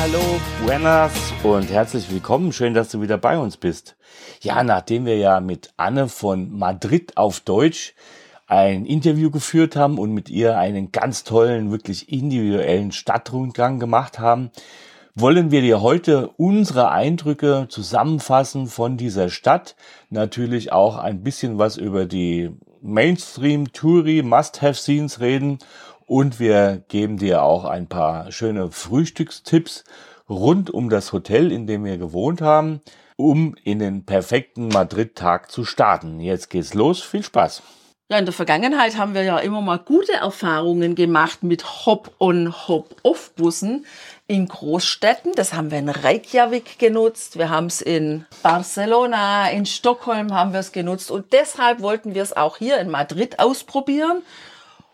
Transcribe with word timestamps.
Hallo, 0.00 0.40
buenas 0.64 1.12
und 1.42 1.70
herzlich 1.70 2.10
willkommen. 2.10 2.54
Schön, 2.54 2.72
dass 2.72 2.88
du 2.88 3.02
wieder 3.02 3.18
bei 3.18 3.36
uns 3.36 3.58
bist. 3.58 3.96
Ja, 4.40 4.64
nachdem 4.64 5.04
wir 5.04 5.18
ja 5.18 5.40
mit 5.40 5.74
Anne 5.76 6.08
von 6.08 6.56
Madrid 6.56 7.18
auf 7.18 7.40
Deutsch 7.40 7.92
ein 8.46 8.86
Interview 8.86 9.30
geführt 9.30 9.76
haben 9.76 9.98
und 9.98 10.14
mit 10.14 10.30
ihr 10.30 10.56
einen 10.56 10.90
ganz 10.90 11.22
tollen, 11.22 11.70
wirklich 11.70 12.10
individuellen 12.10 12.92
Stadtrundgang 12.92 13.78
gemacht 13.78 14.18
haben, 14.18 14.50
wollen 15.14 15.50
wir 15.50 15.60
dir 15.60 15.82
heute 15.82 16.28
unsere 16.38 16.90
Eindrücke 16.90 17.66
zusammenfassen 17.68 18.68
von 18.68 18.96
dieser 18.96 19.28
Stadt. 19.28 19.76
Natürlich 20.08 20.72
auch 20.72 20.96
ein 20.96 21.22
bisschen 21.22 21.58
was 21.58 21.76
über 21.76 22.06
die 22.06 22.48
Mainstream-Touri 22.80 24.22
Must-Have-Scenes 24.22 25.20
reden 25.20 25.58
und 26.10 26.40
wir 26.40 26.82
geben 26.88 27.18
dir 27.18 27.44
auch 27.44 27.64
ein 27.64 27.86
paar 27.86 28.32
schöne 28.32 28.72
Frühstückstipps 28.72 29.84
rund 30.28 30.68
um 30.68 30.90
das 30.90 31.12
Hotel, 31.12 31.52
in 31.52 31.68
dem 31.68 31.84
wir 31.84 31.98
gewohnt 31.98 32.40
haben, 32.40 32.80
um 33.14 33.54
in 33.62 33.78
den 33.78 34.06
perfekten 34.06 34.66
Madrid-Tag 34.66 35.52
zu 35.52 35.64
starten. 35.64 36.18
Jetzt 36.18 36.50
geht's 36.50 36.74
los. 36.74 37.00
Viel 37.00 37.22
Spaß! 37.22 37.62
Ja, 38.08 38.18
in 38.18 38.24
der 38.24 38.34
Vergangenheit 38.34 38.98
haben 38.98 39.14
wir 39.14 39.22
ja 39.22 39.38
immer 39.38 39.60
mal 39.60 39.78
gute 39.78 40.14
Erfahrungen 40.14 40.96
gemacht 40.96 41.44
mit 41.44 41.86
Hop-on, 41.86 42.52
Hop-off-Bussen 42.66 43.86
in 44.26 44.48
Großstädten. 44.48 45.34
Das 45.36 45.52
haben 45.52 45.70
wir 45.70 45.78
in 45.78 45.88
Reykjavik 45.88 46.80
genutzt, 46.80 47.38
wir 47.38 47.50
haben 47.50 47.66
es 47.66 47.80
in 47.80 48.26
Barcelona, 48.42 49.48
in 49.50 49.64
Stockholm 49.64 50.34
haben 50.34 50.52
wir 50.52 50.58
es 50.58 50.72
genutzt 50.72 51.12
und 51.12 51.32
deshalb 51.32 51.82
wollten 51.82 52.16
wir 52.16 52.22
es 52.24 52.36
auch 52.36 52.56
hier 52.56 52.78
in 52.78 52.90
Madrid 52.90 53.38
ausprobieren. 53.38 54.22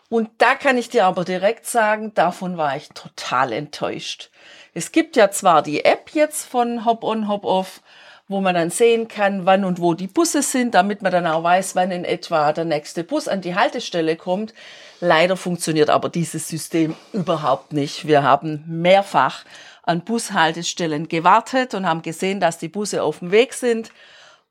Und 0.09 0.29
da 0.37 0.55
kann 0.55 0.77
ich 0.77 0.89
dir 0.89 1.05
aber 1.05 1.25
direkt 1.25 1.65
sagen, 1.65 2.13
davon 2.13 2.57
war 2.57 2.77
ich 2.77 2.89
total 2.89 3.51
enttäuscht. 3.51 4.29
Es 4.73 4.91
gibt 4.91 5.15
ja 5.15 5.31
zwar 5.31 5.61
die 5.61 5.83
App 5.83 6.11
jetzt 6.13 6.45
von 6.45 6.85
Hop-on, 6.85 7.27
Hop-off, 7.27 7.81
wo 8.29 8.41
man 8.41 8.55
dann 8.55 8.69
sehen 8.69 9.07
kann, 9.07 9.45
wann 9.45 9.63
und 9.65 9.79
wo 9.79 9.93
die 9.93 10.07
Busse 10.07 10.41
sind, 10.41 10.75
damit 10.75 11.01
man 11.01 11.11
dann 11.11 11.27
auch 11.27 11.43
weiß, 11.43 11.75
wann 11.75 11.91
in 11.91 12.05
etwa 12.05 12.51
der 12.53 12.65
nächste 12.65 13.03
Bus 13.03 13.27
an 13.27 13.41
die 13.41 13.55
Haltestelle 13.55 14.15
kommt. 14.15 14.53
Leider 14.99 15.37
funktioniert 15.37 15.89
aber 15.89 16.09
dieses 16.09 16.47
System 16.47 16.95
überhaupt 17.13 17.73
nicht. 17.73 18.07
Wir 18.07 18.23
haben 18.23 18.63
mehrfach 18.67 19.45
an 19.83 20.01
Bushaltestellen 20.01 21.07
gewartet 21.07 21.73
und 21.73 21.85
haben 21.87 22.01
gesehen, 22.01 22.39
dass 22.39 22.57
die 22.57 22.67
Busse 22.67 23.03
auf 23.03 23.19
dem 23.19 23.31
Weg 23.31 23.53
sind. 23.53 23.91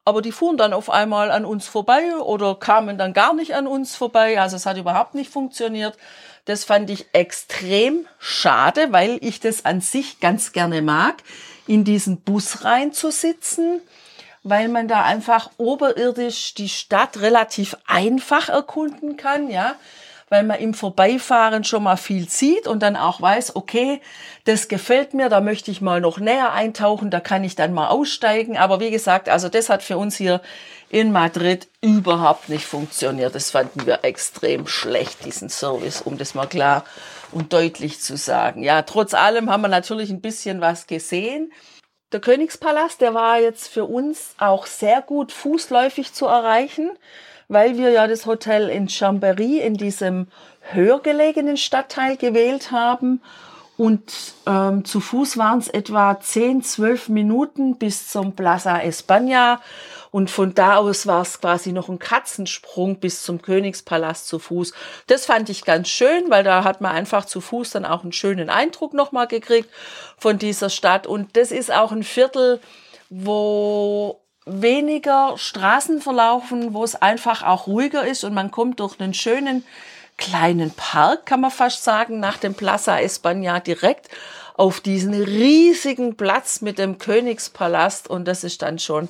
Aber 0.06 0.22
die 0.22 0.30
fuhren 0.30 0.56
dann 0.56 0.72
auf 0.72 0.88
einmal 0.88 1.32
an 1.32 1.44
uns 1.44 1.66
vorbei 1.66 2.14
oder 2.16 2.54
kamen 2.54 2.96
dann 2.96 3.12
gar 3.12 3.34
nicht 3.34 3.56
an 3.56 3.66
uns 3.66 3.96
vorbei. 3.96 4.40
Also 4.40 4.54
es 4.54 4.64
hat 4.64 4.76
überhaupt 4.76 5.16
nicht 5.16 5.30
funktioniert. 5.30 5.98
Das 6.44 6.62
fand 6.62 6.88
ich 6.90 7.06
extrem 7.12 8.06
schade, 8.20 8.92
weil 8.92 9.18
ich 9.20 9.40
das 9.40 9.64
an 9.64 9.80
sich 9.80 10.20
ganz 10.20 10.52
gerne 10.52 10.80
mag 10.80 11.16
in 11.66 11.82
diesen 11.82 12.20
Bus 12.20 12.64
reinzusitzen, 12.64 13.80
weil 14.44 14.68
man 14.68 14.86
da 14.86 15.02
einfach 15.02 15.50
oberirdisch 15.56 16.54
die 16.54 16.68
Stadt 16.68 17.20
relativ 17.20 17.76
einfach 17.88 18.48
erkunden 18.48 19.16
kann, 19.16 19.50
ja, 19.50 19.74
weil 20.28 20.42
man 20.42 20.58
im 20.58 20.74
Vorbeifahren 20.74 21.62
schon 21.62 21.84
mal 21.84 21.96
viel 21.96 22.28
sieht 22.28 22.66
und 22.66 22.82
dann 22.82 22.96
auch 22.96 23.20
weiß, 23.20 23.54
okay, 23.54 24.00
das 24.44 24.68
gefällt 24.68 25.14
mir, 25.14 25.28
da 25.28 25.40
möchte 25.40 25.70
ich 25.70 25.80
mal 25.80 26.00
noch 26.00 26.18
näher 26.18 26.52
eintauchen, 26.52 27.10
da 27.10 27.20
kann 27.20 27.44
ich 27.44 27.54
dann 27.54 27.72
mal 27.72 27.88
aussteigen. 27.88 28.56
Aber 28.56 28.80
wie 28.80 28.90
gesagt, 28.90 29.28
also 29.28 29.48
das 29.48 29.68
hat 29.68 29.82
für 29.82 29.98
uns 29.98 30.16
hier 30.16 30.40
in 30.88 31.12
Madrid 31.12 31.68
überhaupt 31.80 32.48
nicht 32.48 32.64
funktioniert. 32.64 33.34
Das 33.34 33.50
fanden 33.50 33.86
wir 33.86 34.04
extrem 34.04 34.66
schlecht, 34.66 35.24
diesen 35.24 35.48
Service, 35.48 36.00
um 36.00 36.18
das 36.18 36.34
mal 36.34 36.46
klar 36.46 36.84
und 37.32 37.52
deutlich 37.52 38.00
zu 38.00 38.16
sagen. 38.16 38.62
Ja, 38.62 38.82
trotz 38.82 39.14
allem 39.14 39.50
haben 39.50 39.62
wir 39.62 39.68
natürlich 39.68 40.10
ein 40.10 40.20
bisschen 40.20 40.60
was 40.60 40.86
gesehen. 40.86 41.52
Der 42.12 42.20
Königspalast, 42.20 43.00
der 43.00 43.14
war 43.14 43.40
jetzt 43.40 43.68
für 43.68 43.84
uns 43.84 44.34
auch 44.38 44.66
sehr 44.66 45.02
gut 45.02 45.32
fußläufig 45.32 46.12
zu 46.12 46.26
erreichen, 46.26 46.90
weil 47.48 47.78
wir 47.78 47.90
ja 47.90 48.06
das 48.06 48.26
Hotel 48.26 48.68
in 48.68 48.88
Chambéry 48.88 49.58
in 49.58 49.74
diesem 49.74 50.28
höher 50.60 51.00
gelegenen 51.00 51.56
Stadtteil 51.56 52.16
gewählt 52.16 52.70
haben. 52.72 53.20
Und 53.76 54.34
ähm, 54.46 54.84
zu 54.86 55.00
Fuß 55.00 55.36
waren 55.36 55.58
es 55.58 55.68
etwa 55.68 56.18
10, 56.18 56.62
12 56.62 57.10
Minuten 57.10 57.76
bis 57.76 58.08
zum 58.08 58.34
Plaza 58.34 58.78
España. 58.78 59.58
Und 60.10 60.30
von 60.30 60.54
da 60.54 60.76
aus 60.76 61.06
war 61.06 61.20
es 61.20 61.42
quasi 61.42 61.72
noch 61.72 61.90
ein 61.90 61.98
Katzensprung 61.98 62.96
bis 63.00 63.22
zum 63.22 63.42
Königspalast 63.42 64.28
zu 64.28 64.38
Fuß. 64.38 64.72
Das 65.08 65.26
fand 65.26 65.50
ich 65.50 65.66
ganz 65.66 65.88
schön, 65.88 66.30
weil 66.30 66.42
da 66.42 66.64
hat 66.64 66.80
man 66.80 66.92
einfach 66.92 67.26
zu 67.26 67.42
Fuß 67.42 67.70
dann 67.70 67.84
auch 67.84 68.02
einen 68.02 68.12
schönen 68.12 68.48
Eindruck 68.48 68.94
nochmal 68.94 69.26
gekriegt 69.26 69.68
von 70.16 70.38
dieser 70.38 70.70
Stadt. 70.70 71.06
Und 71.06 71.36
das 71.36 71.50
ist 71.50 71.70
auch 71.70 71.92
ein 71.92 72.02
Viertel, 72.02 72.60
wo 73.10 74.22
weniger 74.46 75.34
Straßen 75.36 76.00
verlaufen, 76.00 76.72
wo 76.72 76.84
es 76.84 76.94
einfach 76.94 77.42
auch 77.42 77.66
ruhiger 77.66 78.06
ist 78.06 78.24
und 78.24 78.32
man 78.32 78.50
kommt 78.50 78.80
durch 78.80 78.98
einen 79.00 79.12
schönen 79.12 79.64
kleinen 80.16 80.70
Park, 80.70 81.26
kann 81.26 81.40
man 81.40 81.50
fast 81.50 81.84
sagen, 81.84 82.20
nach 82.20 82.38
dem 82.38 82.54
Plaza 82.54 82.96
España 82.96 83.60
direkt 83.60 84.08
auf 84.54 84.80
diesen 84.80 85.12
riesigen 85.12 86.16
Platz 86.16 86.62
mit 86.62 86.78
dem 86.78 86.96
Königspalast. 86.96 88.08
Und 88.08 88.26
das 88.26 88.42
ist 88.42 88.62
dann 88.62 88.78
schon 88.78 89.08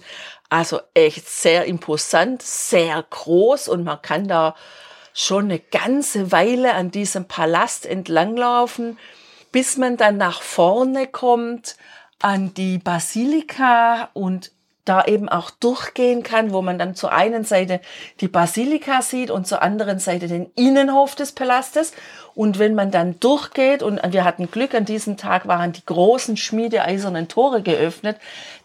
also 0.49 0.81
echt 0.95 1.29
sehr 1.29 1.67
imposant, 1.67 2.43
sehr 2.43 3.05
groß. 3.09 3.69
Und 3.69 3.85
man 3.85 4.03
kann 4.03 4.27
da 4.27 4.57
schon 5.13 5.45
eine 5.45 5.61
ganze 5.61 6.33
Weile 6.33 6.75
an 6.75 6.91
diesem 6.91 7.27
Palast 7.29 7.87
entlanglaufen, 7.87 8.99
bis 9.53 9.77
man 9.77 9.97
dann 9.97 10.17
nach 10.17 10.43
vorne 10.43 11.07
kommt 11.07 11.77
an 12.21 12.53
die 12.55 12.79
Basilika 12.79 14.11
und 14.15 14.51
da 14.87 15.05
eben 15.05 15.29
auch 15.29 15.51
durchgehen 15.51 16.23
kann, 16.23 16.53
wo 16.53 16.63
man 16.63 16.79
dann 16.79 16.95
zur 16.95 17.13
einen 17.13 17.45
Seite 17.45 17.81
die 18.21 18.29
Basilika 18.29 19.03
sieht 19.03 19.31
und 19.31 19.47
zur 19.47 19.61
anderen 19.61 19.99
Seite 19.99 20.29
den 20.29 20.51
Innenhof 20.55 21.15
des 21.15 21.33
Palastes. 21.33 21.93
Und 22.35 22.59
wenn 22.59 22.75
man 22.75 22.91
dann 22.91 23.21
durchgeht, 23.21 23.83
und 23.83 24.01
wir 24.13 24.25
hatten 24.25 24.51
Glück, 24.51 24.75
an 24.75 24.85
diesem 24.85 25.17
Tag 25.17 25.47
waren 25.47 25.73
die 25.73 25.85
großen 25.85 26.37
schmiedeeisernen 26.37 27.29
Tore 27.29 27.63
geöffnet, 27.63 28.19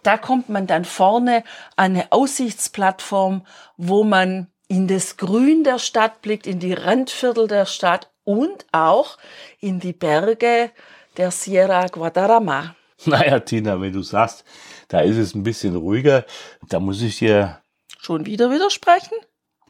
da 0.03 0.17
kommt 0.17 0.49
man 0.49 0.67
dann 0.67 0.85
vorne 0.85 1.43
an 1.75 1.91
eine 1.91 2.11
Aussichtsplattform, 2.11 3.45
wo 3.77 4.03
man 4.03 4.47
in 4.67 4.87
das 4.87 5.17
Grün 5.17 5.63
der 5.63 5.79
Stadt 5.79 6.21
blickt, 6.21 6.47
in 6.47 6.59
die 6.59 6.73
Randviertel 6.73 7.47
der 7.47 7.65
Stadt 7.65 8.09
und 8.23 8.65
auch 8.71 9.17
in 9.59 9.79
die 9.79 9.93
Berge 9.93 10.71
der 11.17 11.31
Sierra 11.31 11.87
Guadarrama. 11.87 12.75
Naja, 13.05 13.39
Tina, 13.39 13.81
wenn 13.81 13.93
du 13.93 14.03
sagst, 14.03 14.45
da 14.87 14.99
ist 14.99 15.17
es 15.17 15.33
ein 15.33 15.43
bisschen 15.43 15.75
ruhiger, 15.75 16.25
da 16.69 16.79
muss 16.79 17.01
ich 17.01 17.17
dir. 17.17 17.61
Schon 17.99 18.25
wieder 18.25 18.51
widersprechen? 18.51 19.15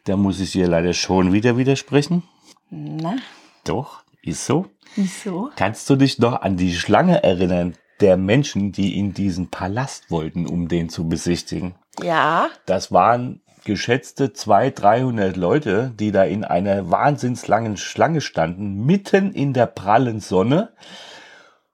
Da 0.04 0.18
muss 0.18 0.40
ich 0.40 0.52
dir 0.52 0.68
leider 0.68 0.94
schon 0.94 1.32
wieder 1.32 1.58
widersprechen. 1.58 2.24
Na? 2.70 3.18
Doch, 3.64 4.04
ist 4.22 4.46
so. 4.46 4.68
Wieso? 4.96 5.50
Kannst 5.56 5.90
du 5.90 5.96
dich 5.96 6.20
noch 6.20 6.42
an 6.42 6.58
die 6.58 6.76
Schlange 6.76 7.24
erinnern, 7.24 7.76
der 8.02 8.18
Menschen, 8.18 8.72
die 8.72 8.98
in 8.98 9.14
diesen 9.14 9.50
Palast 9.50 10.10
wollten, 10.10 10.48
um 10.48 10.68
den 10.68 10.90
zu 10.90 11.08
besichtigen? 11.08 11.76
Ja. 12.02 12.50
Das 12.66 12.92
waren 12.92 13.42
geschätzte 13.64 14.34
200, 14.34 14.82
300 14.82 15.38
Leute, 15.38 15.94
die 16.00 16.12
da 16.12 16.24
in 16.24 16.44
einer 16.44 16.90
wahnsinnslangen 16.90 17.78
Schlange 17.78 18.22
standen, 18.22 18.86
mitten 18.86 19.32
in 19.34 19.54
der 19.54 19.68
prallen 19.68 20.20
Sonne 20.20 20.74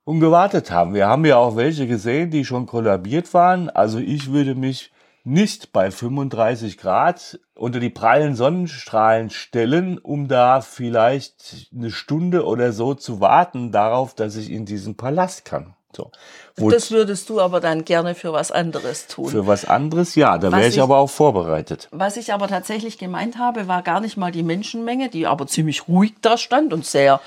und 0.08 0.22
gewartet 0.22 0.72
haben. 0.72 0.94
Wir 0.94 1.06
haben 1.06 1.26
ja 1.26 1.36
auch 1.36 1.58
welche 1.58 1.86
gesehen, 1.86 2.32
die 2.32 2.46
schon 2.46 2.66
kollabiert 2.66 3.34
waren. 3.34 3.70
Also 3.70 4.00
ich 4.00 4.32
würde 4.32 4.56
mich 4.56 4.90
nicht 5.26 5.74
bei 5.74 5.92
35 5.92 6.78
Grad 6.78 7.42
unter 7.56 7.82
die 7.82 7.90
prallen 7.90 8.34
Sonnenstrahlen 8.34 9.30
stellen, 9.30 9.98
um 9.98 10.30
da 10.30 10.62
vielleicht 10.62 11.68
eine 11.76 11.92
Stunde 11.92 12.46
oder 12.46 12.72
so 12.72 12.94
zu 12.94 13.20
warten 13.20 13.74
darauf, 13.74 14.16
dass 14.16 14.38
ich 14.38 14.50
in 14.50 14.66
diesen 14.66 14.96
Palast 14.96 15.44
kann. 15.44 15.74
So. 15.94 16.12
Wo 16.56 16.70
das 16.70 16.90
würdest 16.92 17.30
du 17.30 17.42
aber 17.42 17.60
dann 17.60 17.84
gerne 17.84 18.16
für 18.16 18.32
was 18.32 18.54
anderes 18.54 19.08
tun. 19.08 19.28
Für 19.28 19.46
was 19.46 19.66
anderes, 19.66 20.16
ja, 20.16 20.38
da 20.38 20.54
wäre 20.54 20.68
ich, 20.68 20.76
ich 20.76 20.82
aber 20.82 21.00
auch 21.00 21.10
vorbereitet. 21.10 21.90
Was 21.92 22.16
ich 22.16 22.32
aber 22.32 22.48
tatsächlich 22.48 22.98
gemeint 22.98 23.38
habe, 23.38 23.68
war 23.68 23.82
gar 23.82 24.00
nicht 24.00 24.16
mal 24.16 24.32
die 24.32 24.44
Menschenmenge, 24.44 25.10
die 25.10 25.28
aber 25.28 25.48
ziemlich 25.48 25.90
ruhig 25.90 26.14
da 26.22 26.38
stand 26.38 26.72
und 26.72 26.86
sehr 26.86 27.20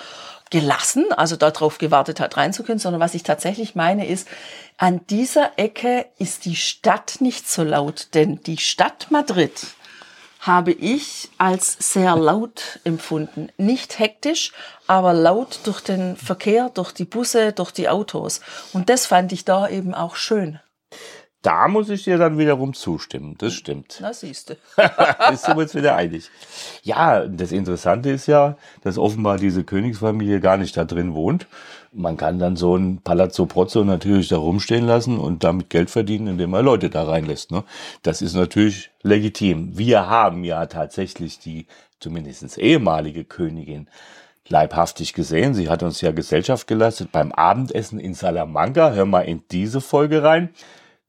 gelassen, 0.50 1.12
also 1.12 1.36
darauf 1.36 1.78
gewartet 1.78 2.20
hat, 2.20 2.36
reinzukommen, 2.36 2.78
sondern 2.78 3.00
was 3.00 3.14
ich 3.14 3.22
tatsächlich 3.22 3.74
meine 3.74 4.06
ist, 4.06 4.28
an 4.76 5.00
dieser 5.08 5.52
Ecke 5.56 6.06
ist 6.18 6.44
die 6.44 6.56
Stadt 6.56 7.16
nicht 7.20 7.48
so 7.48 7.62
laut, 7.62 8.08
denn 8.14 8.40
die 8.42 8.58
Stadt 8.58 9.06
Madrid 9.10 9.52
habe 10.40 10.72
ich 10.72 11.28
als 11.38 11.76
sehr 11.92 12.16
laut 12.16 12.80
empfunden. 12.84 13.50
Nicht 13.58 13.98
hektisch, 13.98 14.52
aber 14.86 15.12
laut 15.12 15.60
durch 15.64 15.80
den 15.82 16.16
Verkehr, 16.16 16.70
durch 16.70 16.92
die 16.92 17.04
Busse, 17.04 17.52
durch 17.52 17.72
die 17.72 17.88
Autos. 17.88 18.40
Und 18.72 18.88
das 18.88 19.06
fand 19.06 19.32
ich 19.32 19.44
da 19.44 19.68
eben 19.68 19.94
auch 19.94 20.16
schön. 20.16 20.58
Da 21.42 21.68
muss 21.68 21.88
ich 21.88 22.04
dir 22.04 22.18
dann 22.18 22.36
wiederum 22.36 22.74
zustimmen. 22.74 23.34
Das 23.38 23.54
stimmt. 23.54 23.98
Na, 24.02 24.12
siehst 24.12 24.50
du. 24.50 24.56
Bist 25.30 25.48
du 25.48 25.52
uns 25.52 25.74
wieder 25.74 25.96
einig. 25.96 26.30
Ja, 26.82 27.26
das 27.26 27.50
Interessante 27.50 28.10
ist 28.10 28.26
ja, 28.26 28.58
dass 28.82 28.98
offenbar 28.98 29.38
diese 29.38 29.64
Königsfamilie 29.64 30.40
gar 30.40 30.58
nicht 30.58 30.76
da 30.76 30.84
drin 30.84 31.14
wohnt. 31.14 31.46
Man 31.92 32.18
kann 32.18 32.38
dann 32.38 32.56
so 32.56 32.76
ein 32.76 33.00
Palazzo 33.02 33.46
Prozzo 33.46 33.84
natürlich 33.84 34.28
da 34.28 34.36
rumstehen 34.36 34.86
lassen 34.86 35.18
und 35.18 35.42
damit 35.42 35.70
Geld 35.70 35.88
verdienen, 35.88 36.26
indem 36.26 36.50
man 36.50 36.64
Leute 36.64 36.90
da 36.90 37.04
reinlässt. 37.04 37.50
Ne? 37.50 37.64
Das 38.02 38.20
ist 38.20 38.34
natürlich 38.34 38.90
legitim. 39.02 39.78
Wir 39.78 40.08
haben 40.10 40.44
ja 40.44 40.66
tatsächlich 40.66 41.38
die 41.38 41.66
zumindest 42.00 42.58
ehemalige 42.58 43.24
Königin 43.24 43.88
leibhaftig 44.46 45.14
gesehen. 45.14 45.54
Sie 45.54 45.70
hat 45.70 45.82
uns 45.82 46.02
ja 46.02 46.12
Gesellschaft 46.12 46.66
geleistet 46.66 47.12
beim 47.12 47.32
Abendessen 47.32 47.98
in 47.98 48.14
Salamanca. 48.14 48.90
Hör 48.90 49.06
mal 49.06 49.22
in 49.22 49.42
diese 49.50 49.80
Folge 49.80 50.22
rein 50.22 50.50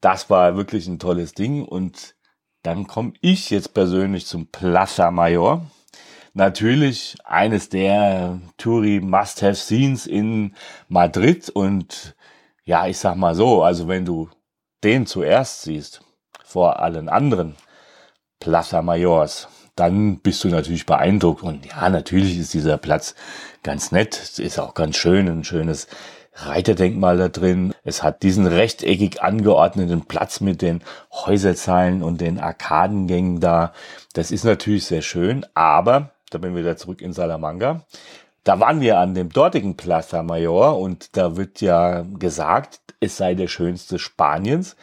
das 0.02 0.30
war 0.30 0.58
wirklich 0.58 0.88
ein 0.88 1.00
tolles 1.00 1.34
Ding. 1.34 1.64
Und 1.64 2.16
dann 2.64 2.88
komme 2.88 3.14
ich 3.22 3.50
jetzt 3.50 3.74
persönlich 3.74 4.26
zum 4.26 4.48
Plaza 4.48 5.12
Mayor. 5.12 5.66
Natürlich 6.34 7.18
eines 7.24 7.70
der 7.70 8.40
Touri 8.58 9.00
Must-Have-Scenes 9.00 10.08
in 10.08 10.56
Madrid. 10.88 11.50
Und 11.50 12.16
ja, 12.64 12.88
ich 12.88 12.98
sag 12.98 13.16
mal 13.16 13.36
so, 13.36 13.64
also 13.64 13.88
wenn 13.88 14.06
du 14.06 14.30
den 14.84 15.06
zuerst 15.06 15.64
siehst, 15.64 16.02
vor 16.44 16.80
allen 16.80 17.08
anderen 17.08 17.56
Plaza 18.40 18.82
Mayors, 18.82 19.48
dann 19.76 20.20
bist 20.20 20.44
du 20.44 20.50
natürlich 20.50 20.86
beeindruckt. 20.86 21.44
Und 21.44 21.66
ja, 21.66 21.90
natürlich 21.90 22.38
ist 22.38 22.54
dieser 22.54 22.78
Platz 22.78 23.16
ganz 23.64 23.92
nett, 23.92 24.40
ist 24.40 24.60
auch 24.60 24.74
ganz 24.74 24.98
schön, 24.98 25.28
ein 25.28 25.44
schönes 25.44 25.88
Reiterdenkmal 26.34 27.18
da 27.18 27.28
drin. 27.28 27.74
Es 27.84 28.04
hat 28.04 28.24
diesen 28.24 28.48
rechteckig 28.48 29.22
angeordneten 29.22 30.06
Platz 30.06 30.40
mit 30.40 30.62
den 30.62 30.82
Häuserzeilen 31.12 32.04
und 32.04 32.22
den 32.22 32.40
Arkadengängen 32.40 33.40
da. 33.40 33.74
Das 34.14 34.32
ist 34.32 34.46
natürlich 34.46 34.86
sehr 34.86 35.02
schön, 35.02 35.46
aber 35.54 36.12
da 36.30 36.38
bin 36.38 36.56
wir 36.56 36.62
wieder 36.62 36.78
zurück 36.78 37.02
in 37.02 37.14
Salamanca. 37.14 37.86
Da 38.44 38.60
waren 38.60 38.82
wir 38.82 38.98
an 38.98 39.14
dem 39.14 39.30
dortigen 39.30 39.78
Plaza 39.78 40.24
Mayor 40.24 40.80
und 40.80 41.16
da 41.16 41.36
wird 41.36 41.62
ja 41.62 42.02
gesagt, 42.18 42.80
es 43.00 43.18
sei 43.18 43.36
der 43.36 43.48
schönste 43.48 44.00
Spaniens 44.00 44.76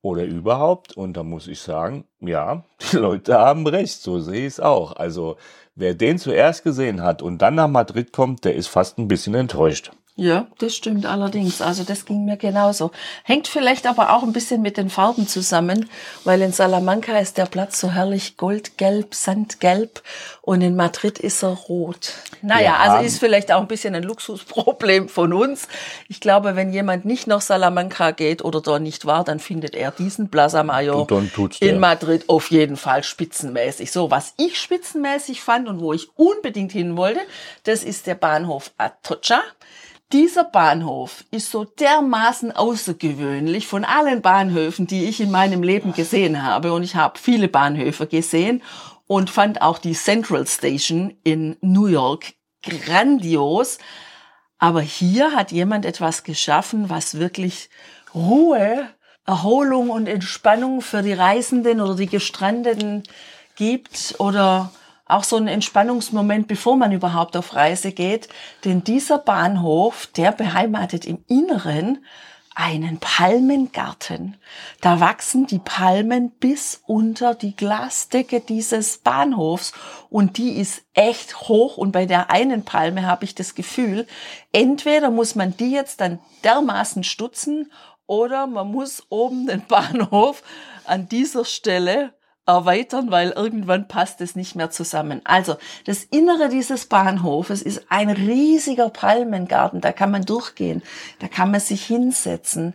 oder 0.00 0.24
überhaupt. 0.24 0.96
Und 0.96 1.16
da 1.16 1.22
muss 1.22 1.46
ich 1.46 1.60
sagen, 1.60 2.04
ja, 2.20 2.64
die 2.92 2.96
Leute 2.96 3.38
haben 3.38 3.66
recht, 3.66 4.02
so 4.02 4.18
sehe 4.18 4.46
ich 4.46 4.54
es 4.54 4.60
auch. 4.60 4.96
Also 4.96 5.36
wer 5.74 5.94
den 5.94 6.18
zuerst 6.18 6.64
gesehen 6.64 7.02
hat 7.02 7.22
und 7.22 7.38
dann 7.38 7.54
nach 7.54 7.68
Madrid 7.68 8.12
kommt, 8.12 8.44
der 8.44 8.54
ist 8.54 8.68
fast 8.68 8.98
ein 8.98 9.08
bisschen 9.08 9.34
enttäuscht. 9.34 9.92
Ja, 10.16 10.46
das 10.58 10.76
stimmt 10.76 11.06
allerdings. 11.06 11.60
Also 11.60 11.82
das 11.82 12.04
ging 12.04 12.24
mir 12.24 12.36
genauso. 12.36 12.92
Hängt 13.24 13.48
vielleicht 13.48 13.84
aber 13.84 14.14
auch 14.14 14.22
ein 14.22 14.32
bisschen 14.32 14.62
mit 14.62 14.76
den 14.76 14.88
Farben 14.88 15.26
zusammen, 15.26 15.90
weil 16.22 16.40
in 16.40 16.52
Salamanca 16.52 17.18
ist 17.18 17.36
der 17.36 17.46
Platz 17.46 17.80
so 17.80 17.90
herrlich 17.90 18.36
goldgelb, 18.36 19.12
sandgelb 19.12 20.04
und 20.40 20.60
in 20.60 20.76
Madrid 20.76 21.18
ist 21.18 21.42
er 21.42 21.48
rot. 21.48 22.12
Naja, 22.42 22.76
also 22.76 23.04
ist 23.04 23.18
vielleicht 23.18 23.50
auch 23.50 23.60
ein 23.60 23.66
bisschen 23.66 23.96
ein 23.96 24.04
Luxusproblem 24.04 25.08
von 25.08 25.32
uns. 25.32 25.66
Ich 26.06 26.20
glaube, 26.20 26.54
wenn 26.54 26.72
jemand 26.72 27.04
nicht 27.04 27.26
nach 27.26 27.40
Salamanca 27.40 28.12
geht 28.12 28.44
oder 28.44 28.60
da 28.60 28.78
nicht 28.78 29.06
war, 29.06 29.24
dann 29.24 29.40
findet 29.40 29.74
er 29.74 29.90
diesen 29.90 30.30
Plaza 30.30 30.62
Mayor 30.62 31.08
in 31.58 31.80
Madrid 31.80 32.28
auf 32.28 32.52
jeden 32.52 32.76
Fall 32.76 33.02
spitzenmäßig. 33.02 33.90
So, 33.90 34.12
was 34.12 34.34
ich 34.36 34.60
spitzenmäßig 34.60 35.40
fand 35.40 35.66
und 35.66 35.80
wo 35.80 35.92
ich 35.92 36.08
unbedingt 36.14 36.70
hin 36.70 36.96
wollte, 36.96 37.20
das 37.64 37.82
ist 37.82 38.06
der 38.06 38.14
Bahnhof 38.14 38.70
Atocha. 38.78 39.42
Dieser 40.14 40.44
Bahnhof 40.44 41.24
ist 41.32 41.50
so 41.50 41.64
dermaßen 41.64 42.52
außergewöhnlich 42.52 43.66
von 43.66 43.84
allen 43.84 44.22
Bahnhöfen, 44.22 44.86
die 44.86 45.06
ich 45.06 45.20
in 45.20 45.32
meinem 45.32 45.64
Leben 45.64 45.92
gesehen 45.92 46.44
habe. 46.44 46.72
Und 46.72 46.84
ich 46.84 46.94
habe 46.94 47.18
viele 47.18 47.48
Bahnhöfe 47.48 48.06
gesehen 48.06 48.62
und 49.08 49.28
fand 49.28 49.60
auch 49.60 49.78
die 49.78 49.94
Central 49.94 50.46
Station 50.46 51.16
in 51.24 51.56
New 51.62 51.86
York 51.86 52.34
grandios. 52.62 53.78
Aber 54.58 54.82
hier 54.82 55.32
hat 55.32 55.50
jemand 55.50 55.84
etwas 55.84 56.22
geschaffen, 56.22 56.88
was 56.88 57.18
wirklich 57.18 57.68
Ruhe, 58.14 58.88
Erholung 59.26 59.90
und 59.90 60.06
Entspannung 60.06 60.80
für 60.80 61.02
die 61.02 61.12
Reisenden 61.12 61.80
oder 61.80 61.96
die 61.96 62.06
Gestrandeten 62.06 63.02
gibt 63.56 64.14
oder 64.18 64.70
auch 65.06 65.24
so 65.24 65.36
ein 65.36 65.48
Entspannungsmoment, 65.48 66.48
bevor 66.48 66.76
man 66.76 66.92
überhaupt 66.92 67.36
auf 67.36 67.54
Reise 67.54 67.92
geht. 67.92 68.28
Denn 68.64 68.84
dieser 68.84 69.18
Bahnhof, 69.18 70.06
der 70.16 70.32
beheimatet 70.32 71.04
im 71.04 71.24
Inneren 71.28 71.98
einen 72.54 72.98
Palmengarten. 72.98 74.36
Da 74.80 75.00
wachsen 75.00 75.46
die 75.46 75.58
Palmen 75.58 76.30
bis 76.30 76.82
unter 76.86 77.34
die 77.34 77.56
Glasdecke 77.56 78.40
dieses 78.40 78.98
Bahnhofs 78.98 79.72
und 80.08 80.38
die 80.38 80.52
ist 80.52 80.84
echt 80.94 81.48
hoch 81.48 81.76
und 81.76 81.90
bei 81.90 82.06
der 82.06 82.30
einen 82.30 82.64
Palme 82.64 83.06
habe 83.06 83.24
ich 83.24 83.34
das 83.34 83.56
Gefühl, 83.56 84.06
entweder 84.52 85.10
muss 85.10 85.34
man 85.34 85.56
die 85.56 85.72
jetzt 85.72 86.00
dann 86.00 86.20
dermaßen 86.44 87.02
stutzen 87.02 87.72
oder 88.06 88.46
man 88.46 88.70
muss 88.70 89.02
oben 89.08 89.48
den 89.48 89.66
Bahnhof 89.66 90.44
an 90.84 91.08
dieser 91.08 91.44
Stelle 91.44 92.14
erweitern, 92.46 93.10
weil 93.10 93.30
irgendwann 93.30 93.88
passt 93.88 94.20
es 94.20 94.36
nicht 94.36 94.54
mehr 94.54 94.70
zusammen. 94.70 95.20
Also 95.24 95.56
das 95.86 96.04
Innere 96.04 96.48
dieses 96.48 96.86
Bahnhofes 96.86 97.62
ist 97.62 97.86
ein 97.88 98.10
riesiger 98.10 98.90
Palmengarten, 98.90 99.80
da 99.80 99.92
kann 99.92 100.10
man 100.10 100.22
durchgehen, 100.22 100.82
da 101.20 101.28
kann 101.28 101.50
man 101.50 101.60
sich 101.60 101.84
hinsetzen. 101.84 102.74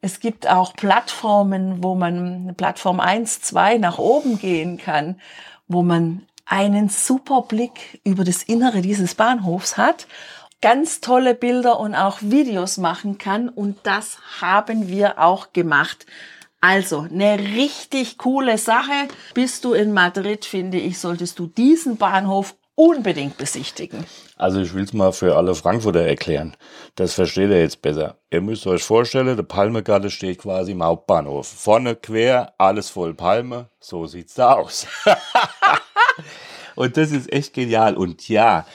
Es 0.00 0.20
gibt 0.20 0.48
auch 0.48 0.74
Plattformen, 0.74 1.82
wo 1.82 1.94
man 1.94 2.54
Plattform 2.56 3.00
1, 3.00 3.42
2 3.42 3.78
nach 3.78 3.98
oben 3.98 4.38
gehen 4.38 4.76
kann, 4.76 5.20
wo 5.68 5.82
man 5.82 6.26
einen 6.44 6.88
super 6.88 7.42
Blick 7.42 8.00
über 8.04 8.24
das 8.24 8.42
Innere 8.42 8.82
dieses 8.82 9.14
Bahnhofs 9.14 9.76
hat, 9.76 10.06
ganz 10.60 11.00
tolle 11.00 11.34
Bilder 11.34 11.80
und 11.80 11.94
auch 11.94 12.18
Videos 12.20 12.76
machen 12.76 13.18
kann 13.18 13.48
und 13.48 13.78
das 13.82 14.18
haben 14.40 14.88
wir 14.88 15.20
auch 15.20 15.52
gemacht. 15.52 16.06
Also, 16.60 17.00
eine 17.00 17.38
richtig 17.38 18.18
coole 18.18 18.58
Sache. 18.58 19.08
Bist 19.34 19.64
du 19.64 19.72
in 19.72 19.92
Madrid, 19.92 20.44
finde 20.44 20.78
ich, 20.78 20.98
solltest 20.98 21.38
du 21.38 21.46
diesen 21.46 21.96
Bahnhof 21.96 22.56
unbedingt 22.76 23.38
besichtigen. 23.38 24.04
Also 24.36 24.60
ich 24.60 24.74
will 24.74 24.84
es 24.84 24.92
mal 24.92 25.12
für 25.12 25.34
alle 25.34 25.54
Frankfurter 25.54 26.02
erklären. 26.02 26.56
Das 26.94 27.14
versteht 27.14 27.50
ihr 27.50 27.60
jetzt 27.60 27.80
besser. 27.82 28.18
Ihr 28.30 28.42
müsst 28.42 28.66
euch 28.66 28.84
vorstellen, 28.84 29.34
der 29.34 29.42
Palmegarten 29.42 30.10
steht 30.10 30.38
quasi 30.38 30.72
im 30.72 30.82
Hauptbahnhof. 30.82 31.48
Vorne 31.48 31.96
quer, 31.96 32.52
alles 32.58 32.90
voll 32.90 33.14
Palme. 33.14 33.70
So 33.80 34.06
sieht's 34.06 34.34
da 34.34 34.52
aus. 34.52 34.86
Und 36.76 36.98
das 36.98 37.10
ist 37.12 37.32
echt 37.32 37.54
genial. 37.54 37.96
Und 37.96 38.28
ja, 38.28 38.66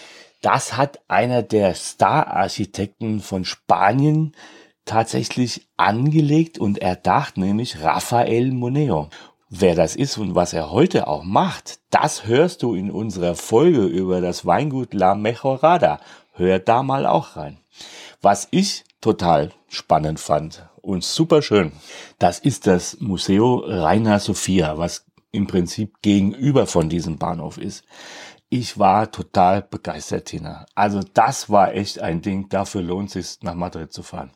das 0.41 0.75
hat 0.75 1.00
einer 1.07 1.43
der 1.43 1.75
Star-Architekten 1.75 3.19
von 3.19 3.45
Spanien 3.45 4.35
tatsächlich 4.85 5.67
angelegt 5.77 6.59
und 6.59 6.79
erdacht, 6.79 7.38
nämlich 7.38 7.81
Rafael 7.81 8.51
Moneo. 8.51 9.09
Wer 9.50 9.75
das 9.75 9.95
ist 9.95 10.17
und 10.17 10.33
was 10.33 10.53
er 10.53 10.71
heute 10.71 11.07
auch 11.07 11.23
macht, 11.23 11.79
das 11.89 12.25
hörst 12.25 12.63
du 12.63 12.73
in 12.73 12.89
unserer 12.89 13.35
Folge 13.35 13.83
über 13.83 14.21
das 14.21 14.45
Weingut 14.45 14.93
La 14.93 15.13
Mejorada. 15.13 16.00
Hör 16.33 16.59
da 16.59 16.83
mal 16.83 17.05
auch 17.05 17.35
rein. 17.35 17.57
Was 18.21 18.47
ich 18.51 18.85
total 19.01 19.51
spannend 19.67 20.19
fand 20.19 20.65
und 20.81 21.03
super 21.03 21.41
schön, 21.41 21.73
das 22.17 22.39
ist 22.39 22.65
das 22.65 22.97
Museo 23.01 23.63
Reina 23.65 24.19
Sofia, 24.19 24.77
was 24.77 25.05
im 25.31 25.47
Prinzip 25.47 26.01
gegenüber 26.01 26.67
von 26.67 26.89
diesem 26.89 27.17
Bahnhof 27.17 27.57
ist. 27.57 27.83
Ich 28.53 28.77
war 28.77 29.10
total 29.10 29.62
begeistert, 29.62 30.25
Tina. 30.25 30.65
Also 30.75 31.00
das 31.13 31.50
war 31.50 31.74
echt 31.74 32.01
ein 32.01 32.22
Ding. 32.22 32.50
Dafür 32.50 32.81
lohnt 32.81 33.15
es 33.15 33.36
sich, 33.38 33.43
nach 33.43 33.53
Madrid 33.55 33.93
zu 33.93 34.03
fahren. 34.03 34.31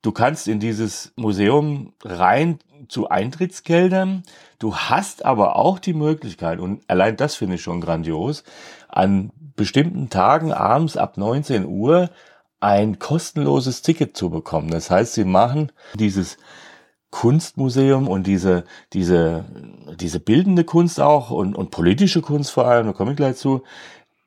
Du 0.00 0.12
kannst 0.12 0.46
in 0.46 0.60
dieses 0.60 1.12
Museum 1.16 1.92
rein 2.04 2.60
zu 2.88 3.08
Eintrittsgeldern. 3.08 4.22
Du 4.60 4.76
hast 4.76 5.24
aber 5.24 5.56
auch 5.56 5.80
die 5.80 5.92
Möglichkeit, 5.92 6.60
und 6.60 6.88
allein 6.88 7.16
das 7.16 7.34
finde 7.34 7.56
ich 7.56 7.62
schon 7.62 7.80
grandios, 7.80 8.44
an 8.86 9.32
bestimmten 9.56 10.08
Tagen 10.08 10.52
abends 10.52 10.96
ab 10.96 11.16
19 11.16 11.66
Uhr 11.66 12.10
ein 12.60 13.00
kostenloses 13.00 13.82
Ticket 13.82 14.16
zu 14.16 14.30
bekommen. 14.30 14.70
Das 14.70 14.88
heißt, 14.88 15.14
sie 15.14 15.24
machen 15.24 15.72
dieses 15.94 16.36
Kunstmuseum 17.10 18.08
und 18.08 18.26
diese, 18.26 18.64
diese, 18.92 19.44
diese 19.98 20.20
bildende 20.20 20.64
Kunst 20.64 21.00
auch 21.00 21.30
und, 21.30 21.54
und 21.54 21.70
politische 21.70 22.20
Kunst 22.20 22.50
vor 22.50 22.66
allem, 22.66 22.86
da 22.86 22.92
komme 22.92 23.12
ich 23.12 23.16
gleich 23.16 23.36
zu, 23.36 23.62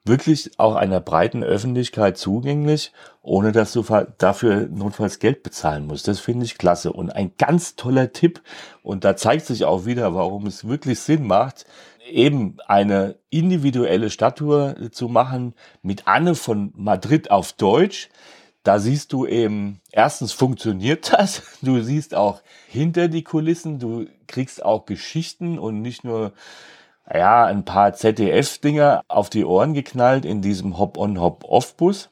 wirklich 0.05 0.51
auch 0.57 0.75
einer 0.75 0.99
breiten 0.99 1.43
Öffentlichkeit 1.43 2.17
zugänglich, 2.17 2.91
ohne 3.21 3.51
dass 3.51 3.73
du 3.73 3.85
dafür 4.17 4.67
notfalls 4.67 5.19
Geld 5.19 5.43
bezahlen 5.43 5.87
musst. 5.87 6.07
Das 6.07 6.19
finde 6.19 6.45
ich 6.45 6.57
klasse 6.57 6.91
und 6.91 7.11
ein 7.11 7.33
ganz 7.37 7.75
toller 7.75 8.11
Tipp. 8.11 8.41
Und 8.81 9.03
da 9.03 9.15
zeigt 9.15 9.45
sich 9.45 9.65
auch 9.65 9.85
wieder, 9.85 10.15
warum 10.15 10.47
es 10.47 10.67
wirklich 10.67 10.99
Sinn 10.99 11.27
macht, 11.27 11.65
eben 12.09 12.57
eine 12.65 13.17
individuelle 13.29 14.09
Statue 14.09 14.89
zu 14.91 15.07
machen 15.07 15.53
mit 15.81 16.07
Anne 16.07 16.35
von 16.35 16.73
Madrid 16.75 17.29
auf 17.29 17.53
Deutsch. 17.53 18.09
Da 18.69 18.77
siehst 18.77 19.13
du 19.13 19.25
eben, 19.25 19.81
erstens 19.91 20.31
funktioniert 20.31 21.11
das. 21.17 21.41
Du 21.63 21.81
siehst 21.81 22.13
auch 22.13 22.43
hinter 22.67 23.07
die 23.07 23.23
Kulissen. 23.23 23.79
Du 23.79 24.05
kriegst 24.27 24.63
auch 24.63 24.85
Geschichten 24.85 25.57
und 25.57 25.81
nicht 25.81 26.03
nur, 26.03 26.33
ja, 27.11 27.45
ein 27.45 27.65
paar 27.65 27.93
ZDF-Dinger 27.93 29.01
auf 29.07 29.31
die 29.31 29.43
Ohren 29.43 29.73
geknallt 29.73 30.23
in 30.23 30.43
diesem 30.43 30.77
Hop-on, 30.77 31.19
Hop-off-Bus. 31.19 32.11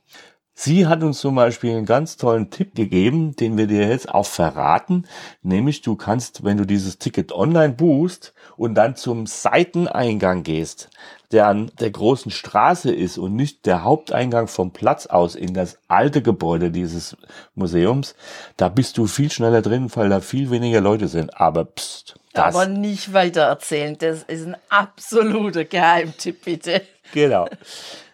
Sie 0.59 0.87
hat 0.87 1.03
uns 1.03 1.19
zum 1.19 1.35
Beispiel 1.35 1.69
einen 1.69 1.85
ganz 1.85 2.17
tollen 2.17 2.49
Tipp 2.49 2.73
gegeben, 2.73 3.35
den 3.35 3.59
wir 3.59 3.67
dir 3.67 3.87
jetzt 3.87 4.09
auch 4.09 4.25
verraten. 4.25 5.05
Nämlich 5.43 5.83
du 5.83 5.95
kannst, 5.95 6.43
wenn 6.43 6.57
du 6.57 6.65
dieses 6.65 6.97
Ticket 6.97 7.31
online 7.31 7.73
buchst 7.73 8.33
und 8.57 8.73
dann 8.73 8.95
zum 8.95 9.27
Seiteneingang 9.27 10.41
gehst, 10.41 10.89
der 11.31 11.45
an 11.45 11.71
der 11.79 11.91
großen 11.91 12.31
Straße 12.31 12.91
ist 12.91 13.19
und 13.19 13.35
nicht 13.35 13.67
der 13.67 13.83
Haupteingang 13.83 14.47
vom 14.47 14.71
Platz 14.71 15.05
aus 15.05 15.35
in 15.35 15.53
das 15.53 15.77
alte 15.87 16.23
Gebäude 16.23 16.71
dieses 16.71 17.15
Museums, 17.53 18.15
da 18.57 18.67
bist 18.67 18.97
du 18.97 19.05
viel 19.05 19.31
schneller 19.31 19.61
drin, 19.61 19.91
weil 19.93 20.09
da 20.09 20.21
viel 20.21 20.49
weniger 20.49 20.81
Leute 20.81 21.07
sind. 21.07 21.39
Aber 21.39 21.65
pst, 21.65 22.15
das. 22.33 22.55
Aber 22.55 22.65
nicht 22.65 23.13
weiter 23.13 23.43
erzählen. 23.43 23.95
Das 23.99 24.23
ist 24.23 24.47
ein 24.47 24.57
absoluter 24.69 25.65
Geheimtipp, 25.65 26.45
bitte. 26.45 26.81
Genau. 27.13 27.47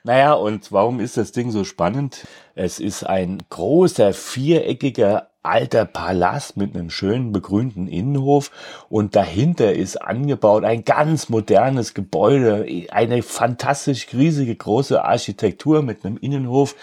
Naja, 0.06 0.34
und 0.34 0.74
warum 0.74 1.00
ist 1.00 1.16
das 1.16 1.32
Ding 1.32 1.50
so 1.52 1.64
spannend? 1.64 2.28
Es 2.56 2.82
ist 2.82 3.06
ein 3.06 3.42
großer, 3.50 4.14
viereckiger 4.14 5.30
alter 5.44 5.86
Palast 5.86 6.58
mit 6.58 6.76
einem 6.76 6.90
schönen 6.90 7.32
begrünten 7.32 7.88
Innenhof 7.88 8.52
und 8.90 9.16
dahinter 9.16 9.72
ist 9.72 10.02
angebaut 10.02 10.66
ein 10.66 10.84
ganz 10.84 11.30
modernes 11.30 11.94
Gebäude, 11.94 12.66
eine 12.92 13.24
fantastisch 13.24 14.08
riesige 14.12 14.54
große 14.54 15.02
Architektur 15.02 15.82
mit 15.84 16.04
einem 16.04 16.18
Innenhof, 16.18 16.76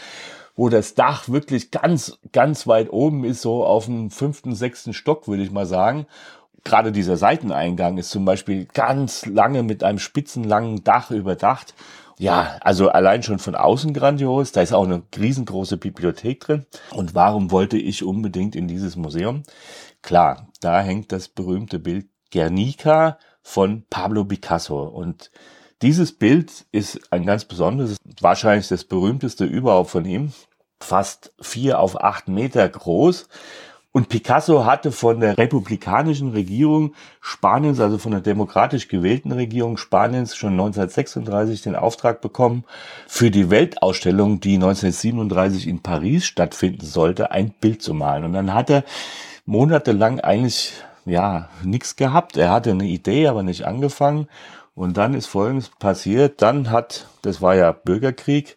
wo 0.56 0.70
das 0.70 0.94
Dach 0.94 1.28
wirklich 1.28 1.70
ganz, 1.70 2.18
ganz 2.32 2.66
weit 2.66 2.90
oben 2.90 3.24
ist, 3.24 3.42
so 3.42 3.66
auf 3.66 3.84
dem 3.84 4.10
fünften, 4.10 4.54
sechsten 4.54 4.94
Stock, 4.94 5.28
würde 5.28 5.42
ich 5.42 5.50
mal 5.50 5.66
sagen. 5.66 6.06
Gerade 6.64 6.90
dieser 6.90 7.18
Seiteneingang 7.18 7.98
ist 7.98 8.10
zum 8.10 8.24
Beispiel 8.24 8.66
ganz 8.72 9.26
lange 9.26 9.62
mit 9.62 9.84
einem 9.84 9.98
spitzenlangen 9.98 10.84
Dach 10.84 11.10
überdacht 11.10 11.74
ja, 12.20 12.58
also 12.60 12.90
allein 12.90 13.22
schon 13.22 13.38
von 13.38 13.54
außen 13.54 13.94
grandios. 13.94 14.52
Da 14.52 14.60
ist 14.60 14.74
auch 14.74 14.84
eine 14.84 15.02
riesengroße 15.18 15.78
Bibliothek 15.78 16.40
drin. 16.40 16.66
Und 16.90 17.14
warum 17.14 17.50
wollte 17.50 17.78
ich 17.78 18.04
unbedingt 18.04 18.54
in 18.54 18.68
dieses 18.68 18.94
Museum? 18.94 19.42
Klar, 20.02 20.48
da 20.60 20.82
hängt 20.82 21.12
das 21.12 21.28
berühmte 21.28 21.78
Bild 21.78 22.08
Guernica 22.30 23.18
von 23.40 23.84
Pablo 23.88 24.26
Picasso. 24.26 24.82
Und 24.82 25.30
dieses 25.80 26.12
Bild 26.12 26.66
ist 26.72 27.00
ein 27.10 27.24
ganz 27.24 27.46
besonderes, 27.46 27.96
wahrscheinlich 28.20 28.68
das 28.68 28.84
berühmteste 28.84 29.46
überhaupt 29.46 29.88
von 29.88 30.04
ihm. 30.04 30.34
Fast 30.78 31.32
vier 31.40 31.78
auf 31.78 32.04
acht 32.04 32.28
Meter 32.28 32.68
groß 32.68 33.28
und 33.92 34.08
Picasso 34.08 34.64
hatte 34.64 34.92
von 34.92 35.18
der 35.18 35.36
republikanischen 35.36 36.30
Regierung 36.30 36.94
Spaniens, 37.20 37.80
also 37.80 37.98
von 37.98 38.12
der 38.12 38.20
demokratisch 38.20 38.86
gewählten 38.86 39.32
Regierung 39.32 39.76
Spaniens, 39.76 40.36
schon 40.36 40.52
1936 40.52 41.62
den 41.62 41.74
Auftrag 41.74 42.20
bekommen, 42.20 42.64
für 43.08 43.32
die 43.32 43.50
Weltausstellung, 43.50 44.38
die 44.38 44.54
1937 44.54 45.66
in 45.66 45.82
Paris 45.82 46.24
stattfinden 46.24 46.86
sollte, 46.86 47.32
ein 47.32 47.50
Bild 47.50 47.82
zu 47.82 47.92
malen. 47.92 48.24
Und 48.24 48.32
dann 48.32 48.54
hat 48.54 48.70
er 48.70 48.84
monatelang 49.44 50.20
eigentlich 50.20 50.72
ja 51.04 51.48
nichts 51.64 51.96
gehabt. 51.96 52.36
Er 52.36 52.52
hatte 52.52 52.70
eine 52.70 52.86
Idee, 52.86 53.26
aber 53.26 53.42
nicht 53.42 53.66
angefangen. 53.66 54.28
Und 54.74 54.98
dann 54.98 55.14
ist 55.14 55.26
Folgendes 55.26 55.70
passiert. 55.80 56.42
Dann 56.42 56.70
hat, 56.70 57.08
das 57.22 57.42
war 57.42 57.56
ja 57.56 57.72
Bürgerkrieg, 57.72 58.56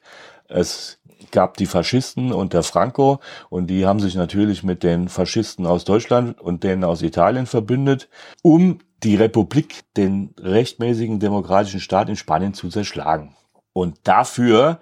es 0.54 1.00
gab 1.32 1.58
die 1.58 1.66
Faschisten 1.66 2.32
unter 2.32 2.64
Franco 2.64 3.20
und 3.50 3.68
die 3.68 3.86
haben 3.86 4.00
sich 4.00 4.16
natürlich 4.16 4.64
mit 4.64 4.84
den 4.84 5.10
Faschisten 5.10 5.66
aus 5.66 5.84
Deutschland 5.84 6.40
und 6.40 6.64
denen 6.64 6.84
aus 6.84 7.02
Italien 7.02 7.48
verbündet, 7.48 8.08
um 8.44 8.80
die 9.02 9.16
Republik, 9.16 9.82
den 9.98 10.34
rechtmäßigen 10.40 11.20
demokratischen 11.20 11.80
Staat 11.80 12.08
in 12.08 12.16
Spanien 12.16 12.54
zu 12.54 12.70
zerschlagen. 12.70 13.36
Und 13.74 13.98
dafür 14.04 14.80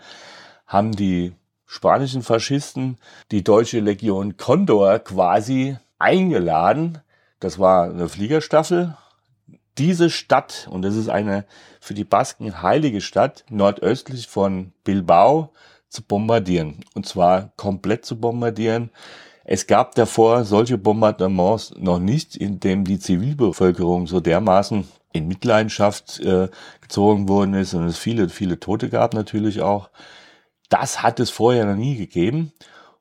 haben 0.67 0.91
die 0.91 1.33
spanischen 1.65 2.21
Faschisten 2.21 2.97
die 3.31 3.43
deutsche 3.43 3.79
Legion 3.79 4.35
Condor 4.35 4.99
quasi 4.99 5.77
eingeladen. 5.99 6.99
Das 7.39 7.57
war 7.59 7.85
eine 7.85 8.09
Fliegerstaffel. 8.09 8.97
Diese 9.77 10.09
Stadt, 10.09 10.67
und 10.69 10.81
das 10.81 10.95
ist 10.95 11.09
eine 11.09 11.45
für 11.79 11.93
die 11.93 12.03
Basken 12.03 12.61
heilige 12.61 13.01
Stadt, 13.01 13.45
nordöstlich 13.49 14.27
von 14.27 14.73
Bilbao, 14.83 15.53
zu 15.89 16.03
bombardieren. 16.03 16.85
Und 16.93 17.05
zwar 17.05 17.51
komplett 17.57 18.05
zu 18.05 18.19
bombardieren. 18.19 18.91
Es 19.43 19.67
gab 19.67 19.95
davor 19.95 20.45
solche 20.45 20.77
Bombardements 20.77 21.73
noch 21.77 21.99
nicht, 21.99 22.35
in 22.35 22.59
dem 22.59 22.85
die 22.85 22.99
Zivilbevölkerung 22.99 24.07
so 24.07 24.19
dermaßen 24.19 24.87
in 25.13 25.27
Mitleidenschaft 25.27 26.19
äh, 26.21 26.49
gezogen 26.79 27.27
worden 27.27 27.53
ist 27.55 27.73
und 27.73 27.85
es 27.85 27.97
viele, 27.97 28.29
viele 28.29 28.59
Tote 28.59 28.89
gab 28.89 29.13
natürlich 29.13 29.61
auch. 29.61 29.89
Das 30.69 31.03
hat 31.03 31.19
es 31.19 31.29
vorher 31.29 31.65
noch 31.65 31.75
nie 31.75 31.97
gegeben. 31.97 32.53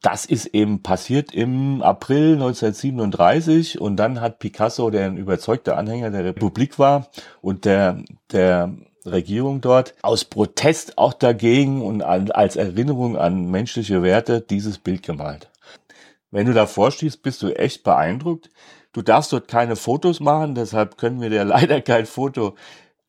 Das 0.02 0.24
ist 0.24 0.46
eben 0.46 0.82
passiert 0.82 1.34
im 1.34 1.82
April 1.82 2.32
1937 2.34 3.80
und 3.80 3.96
dann 3.96 4.20
hat 4.22 4.38
Picasso, 4.38 4.88
der 4.88 5.06
ein 5.06 5.18
überzeugter 5.18 5.76
Anhänger 5.76 6.10
der 6.10 6.24
Republik 6.24 6.78
war 6.78 7.08
und 7.42 7.66
der, 7.66 8.02
der 8.32 8.72
Regierung 9.04 9.60
dort 9.60 9.94
aus 10.00 10.24
Protest 10.24 10.96
auch 10.96 11.12
dagegen 11.12 11.82
und 11.82 12.02
als 12.02 12.56
Erinnerung 12.56 13.18
an 13.18 13.50
menschliche 13.50 14.02
Werte 14.02 14.40
dieses 14.40 14.78
Bild 14.78 15.02
gemalt. 15.02 15.50
Wenn 16.30 16.46
du 16.46 16.54
davor 16.54 16.92
stehst, 16.92 17.22
bist 17.22 17.42
du 17.42 17.48
echt 17.48 17.82
beeindruckt. 17.82 18.50
Du 18.92 19.02
darfst 19.02 19.32
dort 19.32 19.48
keine 19.48 19.76
Fotos 19.76 20.20
machen, 20.20 20.54
deshalb 20.54 20.96
können 20.96 21.20
wir 21.20 21.28
dir 21.28 21.44
leider 21.44 21.82
kein 21.82 22.06
Foto 22.06 22.54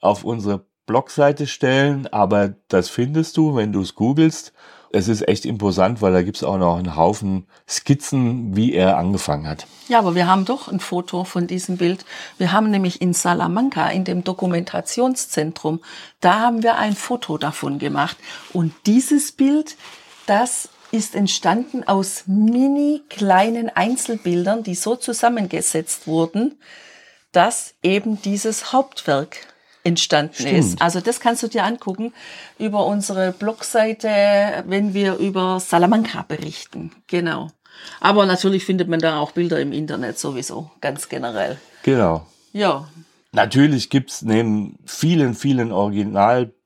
auf 0.01 0.25
unsere 0.25 0.65
Blogseite 0.87 1.47
stellen, 1.47 2.07
aber 2.07 2.53
das 2.67 2.89
findest 2.89 3.37
du, 3.37 3.55
wenn 3.55 3.71
du 3.71 3.81
es 3.81 3.95
googelst 3.95 4.51
es 4.93 5.07
ist 5.07 5.27
echt 5.27 5.45
imposant, 5.45 6.01
weil 6.01 6.13
da 6.13 6.21
gibt's 6.21 6.43
auch 6.43 6.57
noch 6.57 6.77
einen 6.77 6.95
Haufen 6.95 7.47
Skizzen, 7.67 8.55
wie 8.55 8.73
er 8.73 8.97
angefangen 8.97 9.47
hat. 9.47 9.65
Ja, 9.87 9.99
aber 9.99 10.15
wir 10.15 10.27
haben 10.27 10.45
doch 10.45 10.67
ein 10.67 10.79
Foto 10.79 11.23
von 11.23 11.47
diesem 11.47 11.77
Bild. 11.77 12.05
Wir 12.37 12.51
haben 12.51 12.71
nämlich 12.71 13.01
in 13.01 13.13
Salamanca, 13.13 13.89
in 13.89 14.03
dem 14.03 14.23
Dokumentationszentrum, 14.23 15.79
da 16.19 16.39
haben 16.39 16.63
wir 16.63 16.77
ein 16.77 16.95
Foto 16.95 17.37
davon 17.37 17.79
gemacht. 17.79 18.17
Und 18.53 18.73
dieses 18.85 19.31
Bild, 19.31 19.77
das 20.27 20.69
ist 20.91 21.15
entstanden 21.15 21.87
aus 21.87 22.23
mini 22.27 23.01
kleinen 23.09 23.69
Einzelbildern, 23.69 24.63
die 24.63 24.75
so 24.75 24.95
zusammengesetzt 24.95 26.05
wurden, 26.05 26.59
dass 27.31 27.75
eben 27.81 28.21
dieses 28.21 28.73
Hauptwerk 28.73 29.47
entstanden 29.83 30.33
Stimmt. 30.33 30.53
ist. 30.53 30.81
Also 30.81 30.99
das 31.01 31.19
kannst 31.19 31.43
du 31.43 31.47
dir 31.47 31.63
angucken 31.63 32.13
über 32.59 32.85
unsere 32.85 33.31
Blogseite, 33.31 34.63
wenn 34.67 34.93
wir 34.93 35.17
über 35.17 35.59
Salamanca 35.59 36.23
berichten. 36.27 36.91
Genau. 37.07 37.49
Aber 37.99 38.25
natürlich 38.25 38.65
findet 38.65 38.87
man 38.87 38.99
da 38.99 39.19
auch 39.19 39.31
Bilder 39.31 39.59
im 39.59 39.71
Internet 39.71 40.19
sowieso, 40.19 40.69
ganz 40.81 41.09
generell. 41.09 41.57
Genau. 41.83 42.27
Ja. 42.53 42.87
Natürlich 43.31 43.89
gibt's 43.89 44.21
neben 44.21 44.77
vielen, 44.85 45.35
vielen 45.35 45.71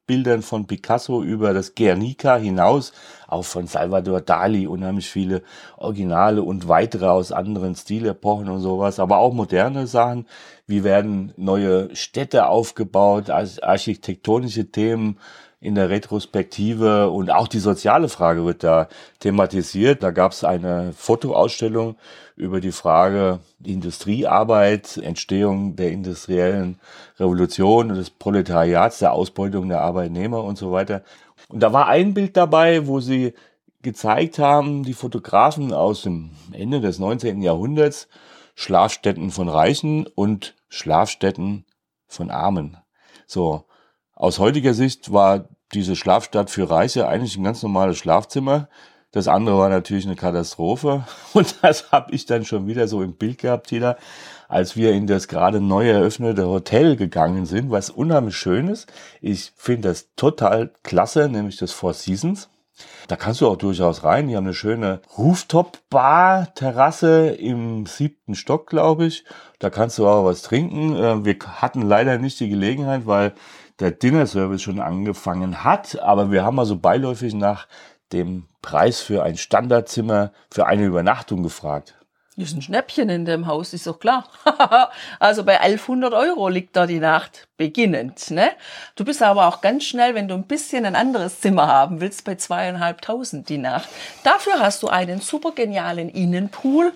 Originalbildern 0.07 0.43
von 0.43 0.67
Picasso 0.67 1.23
über 1.23 1.53
das 1.53 1.73
Guernica 1.73 2.35
hinaus, 2.37 2.93
auch 3.27 3.43
von 3.43 3.65
Salvador 3.65 4.21
Dali, 4.21 4.67
unheimlich 4.67 5.09
viele 5.09 5.41
Originale 5.77 6.43
und 6.43 6.67
weitere 6.67 7.07
aus 7.07 7.31
anderen 7.31 7.75
Stilepochen 7.75 8.47
und 8.49 8.59
sowas, 8.59 8.99
aber 8.99 9.17
auch 9.17 9.33
moderne 9.33 9.87
Sachen. 9.87 10.27
Wie 10.67 10.83
werden 10.83 11.33
neue 11.37 11.95
Städte 11.95 12.47
aufgebaut, 12.47 13.31
architektonische 13.31 14.69
Themen 14.69 15.17
in 15.65 15.73
der 15.73 15.89
Retrospektive 15.89 17.09
und 17.09 17.31
auch 17.31 17.47
die 17.47 17.59
soziale 17.59 18.07
Frage 18.07 18.45
wird 18.45 18.63
da 18.63 18.87
thematisiert. 19.19 20.03
Da 20.03 20.11
gab 20.11 20.31
es 20.31 20.43
eine 20.43 20.93
Fotoausstellung 20.93 21.95
über 22.35 22.61
die 22.61 22.71
Frage 22.71 23.39
Industriearbeit, 23.63 24.97
Entstehung 24.97 25.75
der 25.75 25.91
industriellen 25.91 26.79
Revolution 27.19 27.89
und 27.89 27.97
des 27.97 28.11
Proletariats, 28.11 28.99
der 28.99 29.13
Ausbeutung 29.13 29.67
der 29.67 29.81
Arbeitnehmer 29.81 30.43
und 30.43 30.57
so 30.57 30.71
weiter. 30.71 31.03
Und 31.49 31.61
da 31.63 31.73
war 31.73 31.87
ein 31.87 32.13
Bild 32.13 32.37
dabei, 32.37 32.85
wo 32.85 32.99
sie 32.99 33.33
gezeigt 33.81 34.37
haben, 34.37 34.83
die 34.83 34.93
Fotografen 34.93 35.73
aus 35.73 36.03
dem 36.03 36.29
Ende 36.51 36.79
des 36.79 36.99
19. 36.99 37.41
Jahrhunderts, 37.41 38.07
Schlafstätten 38.53 39.31
von 39.31 39.49
Reichen 39.49 40.05
und 40.05 40.55
Schlafstätten 40.69 41.65
von 42.07 42.29
Armen. 42.29 42.77
So. 43.25 43.65
Aus 44.17 44.39
heutiger 44.39 44.73
Sicht 44.73 45.11
war 45.11 45.49
diese 45.73 45.95
Schlafstadt 45.95 46.49
für 46.49 46.69
Reiche 46.69 47.07
eigentlich 47.07 47.37
ein 47.37 47.43
ganz 47.43 47.63
normales 47.63 47.97
Schlafzimmer. 47.97 48.67
Das 49.11 49.29
andere 49.29 49.57
war 49.57 49.69
natürlich 49.69 50.05
eine 50.05 50.15
Katastrophe. 50.15 51.05
Und 51.33 51.55
das 51.61 51.91
habe 51.91 52.11
ich 52.11 52.25
dann 52.25 52.45
schon 52.45 52.67
wieder 52.67 52.87
so 52.87 53.01
im 53.01 53.15
Bild 53.15 53.39
gehabt, 53.39 53.67
Tina, 53.67 53.97
als 54.47 54.75
wir 54.75 54.91
in 54.91 55.07
das 55.07 55.27
gerade 55.27 55.61
neu 55.61 55.89
eröffnete 55.89 56.47
Hotel 56.47 56.97
gegangen 56.97 57.45
sind, 57.45 57.71
was 57.71 57.89
unheimlich 57.89 58.35
schön 58.35 58.67
ist. 58.67 58.91
Ich 59.21 59.53
finde 59.55 59.89
das 59.89 60.09
total 60.15 60.71
klasse, 60.83 61.29
nämlich 61.29 61.57
das 61.57 61.71
Four 61.71 61.93
Seasons. 61.93 62.49
Da 63.07 63.15
kannst 63.15 63.39
du 63.39 63.47
auch 63.47 63.55
durchaus 63.55 64.03
rein. 64.03 64.27
Die 64.27 64.35
haben 64.35 64.43
eine 64.45 64.53
schöne 64.53 64.99
Rooftop-Bar-Terrasse 65.17 67.29
im 67.29 67.85
siebten 67.85 68.35
Stock, 68.35 68.67
glaube 68.67 69.05
ich. 69.05 69.23
Da 69.59 69.69
kannst 69.69 69.97
du 69.97 70.05
auch 70.07 70.25
was 70.25 70.41
trinken. 70.41 70.93
Äh, 70.95 71.23
wir 71.23 71.37
hatten 71.61 71.83
leider 71.83 72.17
nicht 72.17 72.41
die 72.41 72.49
Gelegenheit, 72.49 73.05
weil 73.05 73.33
der 73.79 73.91
Dinner-Service 73.91 74.61
schon 74.61 74.79
angefangen 74.79 75.63
hat. 75.63 75.99
Aber 75.99 76.31
wir 76.31 76.43
haben 76.43 76.59
also 76.59 76.77
beiläufig 76.77 77.33
nach 77.33 77.67
dem 78.13 78.45
Preis 78.61 79.01
für 79.01 79.23
ein 79.23 79.37
Standardzimmer 79.37 80.31
für 80.51 80.65
eine 80.65 80.85
Übernachtung 80.85 81.43
gefragt. 81.43 81.95
Ist 82.37 82.53
ein 82.53 82.61
Schnäppchen 82.61 83.07
in 83.07 83.23
dem 83.23 83.47
Haus, 83.47 83.71
ist 83.71 83.87
doch 83.87 83.97
klar. 83.97 84.27
also 85.19 85.45
bei 85.45 85.61
1100 85.61 86.13
Euro 86.13 86.49
liegt 86.49 86.75
da 86.75 86.85
die 86.85 86.99
Nacht 86.99 87.47
beginnend. 87.55 88.29
Ne? 88.29 88.49
Du 88.95 89.05
bist 89.05 89.23
aber 89.23 89.47
auch 89.47 89.61
ganz 89.61 89.85
schnell, 89.85 90.15
wenn 90.15 90.27
du 90.27 90.35
ein 90.35 90.43
bisschen 90.43 90.85
ein 90.85 90.97
anderes 90.97 91.39
Zimmer 91.39 91.67
haben 91.67 92.01
willst, 92.01 92.25
bei 92.25 92.35
zweieinhalbtausend 92.35 93.47
die 93.47 93.57
Nacht. 93.57 93.87
Dafür 94.25 94.59
hast 94.59 94.83
du 94.83 94.89
einen 94.89 95.21
super 95.21 95.53
genialen 95.53 96.09
Innenpool 96.09 96.91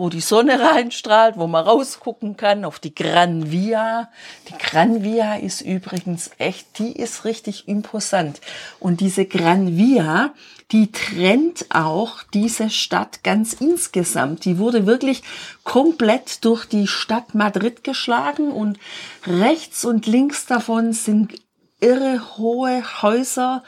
wo 0.00 0.08
die 0.08 0.22
Sonne 0.22 0.58
reinstrahlt, 0.58 1.36
wo 1.36 1.46
man 1.46 1.62
rausgucken 1.62 2.38
kann 2.38 2.64
auf 2.64 2.78
die 2.78 2.94
Gran 2.94 3.50
Via. 3.50 4.08
Die 4.48 4.56
Gran 4.56 5.02
Via 5.02 5.34
ist 5.34 5.60
übrigens 5.60 6.30
echt, 6.38 6.78
die 6.78 6.92
ist 6.92 7.26
richtig 7.26 7.68
imposant. 7.68 8.40
Und 8.78 9.02
diese 9.02 9.26
Gran 9.26 9.76
Via, 9.76 10.32
die 10.72 10.90
trennt 10.90 11.66
auch 11.68 12.22
diese 12.32 12.70
Stadt 12.70 13.22
ganz 13.24 13.52
insgesamt. 13.52 14.46
Die 14.46 14.56
wurde 14.56 14.86
wirklich 14.86 15.22
komplett 15.64 16.46
durch 16.46 16.64
die 16.64 16.86
Stadt 16.86 17.34
Madrid 17.34 17.84
geschlagen 17.84 18.52
und 18.52 18.78
rechts 19.26 19.84
und 19.84 20.06
links 20.06 20.46
davon 20.46 20.94
sind 20.94 21.34
irre 21.78 22.38
hohe 22.38 23.02
Häuser, 23.02 23.62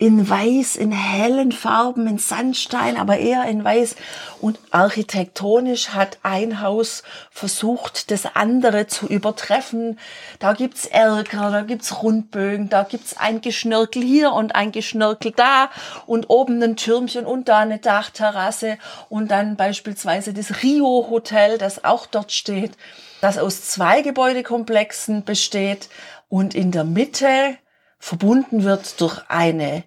in 0.00 0.28
Weiß, 0.28 0.76
in 0.76 0.92
hellen 0.92 1.50
Farben, 1.50 2.06
in 2.06 2.18
Sandstein, 2.18 2.96
aber 2.96 3.18
eher 3.18 3.46
in 3.46 3.64
Weiß. 3.64 3.96
Und 4.40 4.60
architektonisch 4.70 5.88
hat 5.88 6.18
ein 6.22 6.60
Haus 6.60 7.02
versucht, 7.32 8.12
das 8.12 8.24
andere 8.36 8.86
zu 8.86 9.08
übertreffen. 9.08 9.98
Da 10.38 10.52
gibt's 10.52 10.86
Erker, 10.86 11.50
da 11.50 11.62
gibt's 11.62 12.00
Rundbögen, 12.00 12.68
da 12.68 12.84
gibt's 12.84 13.16
ein 13.16 13.40
Geschnörkel 13.40 14.02
hier 14.04 14.32
und 14.32 14.54
ein 14.54 14.70
Geschnörkel 14.70 15.32
da 15.34 15.68
und 16.06 16.30
oben 16.30 16.62
ein 16.62 16.76
Türmchen 16.76 17.26
und 17.26 17.48
da 17.48 17.58
eine 17.58 17.78
Dachterrasse 17.78 18.78
und 19.08 19.32
dann 19.32 19.56
beispielsweise 19.56 20.32
das 20.32 20.62
Rio 20.62 21.08
Hotel, 21.10 21.58
das 21.58 21.82
auch 21.82 22.06
dort 22.06 22.30
steht, 22.30 22.76
das 23.20 23.36
aus 23.36 23.64
zwei 23.64 24.02
Gebäudekomplexen 24.02 25.24
besteht 25.24 25.88
und 26.28 26.54
in 26.54 26.70
der 26.70 26.84
Mitte 26.84 27.56
verbunden 27.98 28.64
wird 28.64 29.00
durch 29.00 29.20
eine 29.28 29.84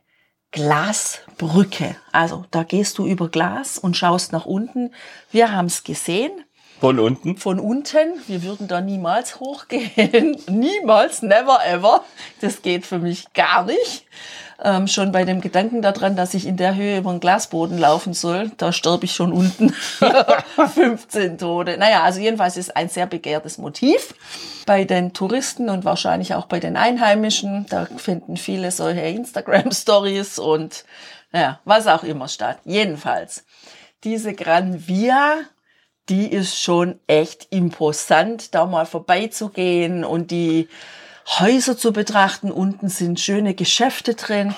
Glasbrücke. 0.52 1.96
Also 2.12 2.46
da 2.52 2.64
gehst 2.64 2.98
du 2.98 3.08
über 3.08 3.30
Glas 3.30 3.78
und 3.78 3.96
schaust 3.96 4.34
nach 4.34 4.46
unten. 4.46 4.94
Wir 5.32 5.54
haben 5.54 5.68
es 5.68 5.84
gesehen. 5.84 6.32
Von 6.82 7.00
unten? 7.00 7.38
Von 7.38 7.60
unten. 7.60 8.22
Wir 8.28 8.44
würden 8.44 8.68
da 8.68 8.82
niemals 8.82 9.40
hochgehen. 9.40 10.36
niemals, 10.50 11.22
never 11.22 11.60
ever. 11.66 12.04
Das 12.42 12.62
geht 12.62 12.86
für 12.86 13.00
mich 13.00 13.32
gar 13.34 13.64
nicht 13.66 14.06
ähm, 14.64 14.88
schon 14.88 15.12
bei 15.12 15.24
dem 15.24 15.42
Gedanken 15.42 15.82
daran, 15.82 16.16
dass 16.16 16.34
ich 16.34 16.46
in 16.46 16.58
der 16.58 16.76
Höhe 16.76 17.00
über 17.00 17.12
den 17.12 17.20
Glasboden 17.20 17.78
laufen 17.78 18.14
soll, 18.14 18.52
da 18.58 18.72
sterbe 18.72 19.06
ich 19.06 19.14
schon 19.14 19.34
unten. 19.34 19.74
15 20.74 21.38
Tode. 21.38 21.78
Naja, 21.78 22.04
also 22.04 22.20
jedenfalls 22.20 22.58
ist 22.58 22.76
ein 22.76 22.90
sehr 22.90 23.08
begehrtes 23.08 23.58
Motiv 23.58 24.14
bei 24.66 24.84
den 24.84 25.14
Touristen 25.14 25.70
und 25.70 25.84
wahrscheinlich 25.84 26.36
auch 26.36 26.46
bei 26.46 26.60
den 26.60 26.78
Einheimischen. 26.78 27.66
Da 27.70 27.88
finden 27.98 28.38
viele 28.38 28.72
solche 28.72 29.02
Instagram-Stories 29.02 30.40
und 30.40 30.86
naja, 31.32 31.60
was 31.66 31.88
auch 31.88 32.04
immer 32.04 32.28
statt. 32.28 32.60
Jedenfalls, 32.66 33.46
diese 34.04 34.34
Gran 34.34 34.88
Via, 34.88 35.40
die 36.12 36.28
ist 36.28 36.62
schon 36.62 37.00
echt 37.08 37.48
imposant, 37.52 38.54
da 38.54 38.66
mal 38.66 38.86
vorbeizugehen 38.86 40.04
und 40.04 40.30
die 40.30 40.68
Häuser 41.40 41.78
zu 41.78 41.94
betrachten. 41.94 42.52
Unten 42.52 42.90
sind 42.90 43.22
schöne 43.22 43.54
Geschäfte 43.54 44.16
drin. 44.16 44.54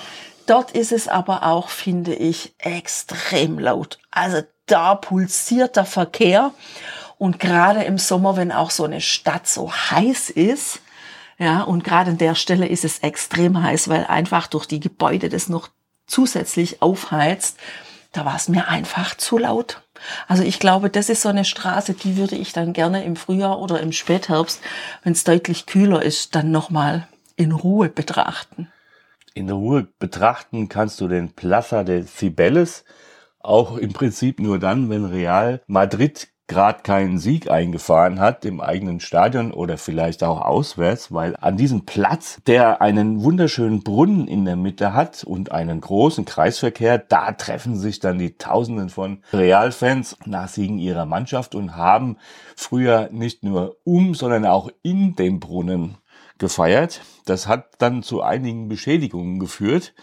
Dort 0.46 0.72
ist 0.72 0.90
es 0.90 1.06
aber 1.06 1.44
auch, 1.44 1.68
finde 1.68 2.12
ich, 2.12 2.54
extrem 2.58 3.60
laut. 3.60 4.00
Also 4.10 4.42
da 4.66 4.96
pulsiert 4.96 5.76
der 5.76 5.84
Verkehr. 5.84 6.50
Und 7.18 7.38
gerade 7.38 7.84
im 7.84 7.98
Sommer, 7.98 8.36
wenn 8.36 8.50
auch 8.50 8.72
so 8.72 8.82
eine 8.82 9.00
Stadt 9.00 9.46
so 9.46 9.72
heiß 9.72 10.30
ist, 10.30 10.80
ja, 11.38 11.62
und 11.62 11.84
gerade 11.84 12.10
an 12.10 12.18
der 12.18 12.34
Stelle 12.34 12.66
ist 12.66 12.84
es 12.84 12.98
extrem 12.98 13.62
heiß, 13.62 13.88
weil 13.88 14.06
einfach 14.06 14.48
durch 14.48 14.66
die 14.66 14.80
Gebäude 14.80 15.28
das 15.28 15.48
noch 15.48 15.68
zusätzlich 16.06 16.82
aufheizt, 16.82 17.58
da 18.10 18.24
war 18.24 18.34
es 18.34 18.48
mir 18.48 18.66
einfach 18.66 19.16
zu 19.16 19.38
laut. 19.38 19.83
Also 20.26 20.42
ich 20.42 20.58
glaube, 20.58 20.90
das 20.90 21.08
ist 21.08 21.22
so 21.22 21.28
eine 21.28 21.44
Straße, 21.44 21.94
die 21.94 22.16
würde 22.16 22.36
ich 22.36 22.52
dann 22.52 22.72
gerne 22.72 23.04
im 23.04 23.16
Frühjahr 23.16 23.60
oder 23.60 23.80
im 23.80 23.92
Spätherbst, 23.92 24.60
wenn 25.02 25.12
es 25.12 25.24
deutlich 25.24 25.66
kühler 25.66 26.02
ist, 26.02 26.34
dann 26.34 26.50
nochmal 26.50 27.06
in 27.36 27.52
Ruhe 27.52 27.88
betrachten. 27.88 28.68
In 29.34 29.50
Ruhe 29.50 29.88
betrachten 29.98 30.68
kannst 30.68 31.00
du 31.00 31.08
den 31.08 31.32
Plaza 31.32 31.82
de 31.82 32.04
Cibeles 32.04 32.84
auch 33.40 33.76
im 33.76 33.92
Prinzip 33.92 34.40
nur 34.40 34.58
dann, 34.58 34.88
wenn 34.90 35.04
Real 35.04 35.60
Madrid 35.66 36.28
gerade 36.46 36.82
keinen 36.82 37.18
Sieg 37.18 37.50
eingefahren 37.50 38.20
hat 38.20 38.44
im 38.44 38.60
eigenen 38.60 39.00
Stadion 39.00 39.50
oder 39.52 39.78
vielleicht 39.78 40.22
auch 40.22 40.40
auswärts, 40.42 41.12
weil 41.12 41.36
an 41.40 41.56
diesem 41.56 41.86
Platz, 41.86 42.40
der 42.46 42.82
einen 42.82 43.22
wunderschönen 43.22 43.82
Brunnen 43.82 44.28
in 44.28 44.44
der 44.44 44.56
Mitte 44.56 44.92
hat 44.92 45.24
und 45.24 45.52
einen 45.52 45.80
großen 45.80 46.24
Kreisverkehr, 46.26 46.98
da 46.98 47.32
treffen 47.32 47.76
sich 47.76 47.98
dann 47.98 48.18
die 48.18 48.36
Tausenden 48.36 48.90
von 48.90 49.22
Realfans 49.32 50.16
nach 50.26 50.48
Siegen 50.48 50.78
ihrer 50.78 51.06
Mannschaft 51.06 51.54
und 51.54 51.76
haben 51.76 52.18
früher 52.56 53.08
nicht 53.10 53.42
nur 53.42 53.76
um, 53.84 54.14
sondern 54.14 54.44
auch 54.44 54.68
in 54.82 55.16
dem 55.16 55.40
Brunnen 55.40 55.96
gefeiert. 56.38 57.00
Das 57.24 57.46
hat 57.46 57.68
dann 57.78 58.02
zu 58.02 58.22
einigen 58.22 58.68
Beschädigungen 58.68 59.38
geführt. 59.38 59.94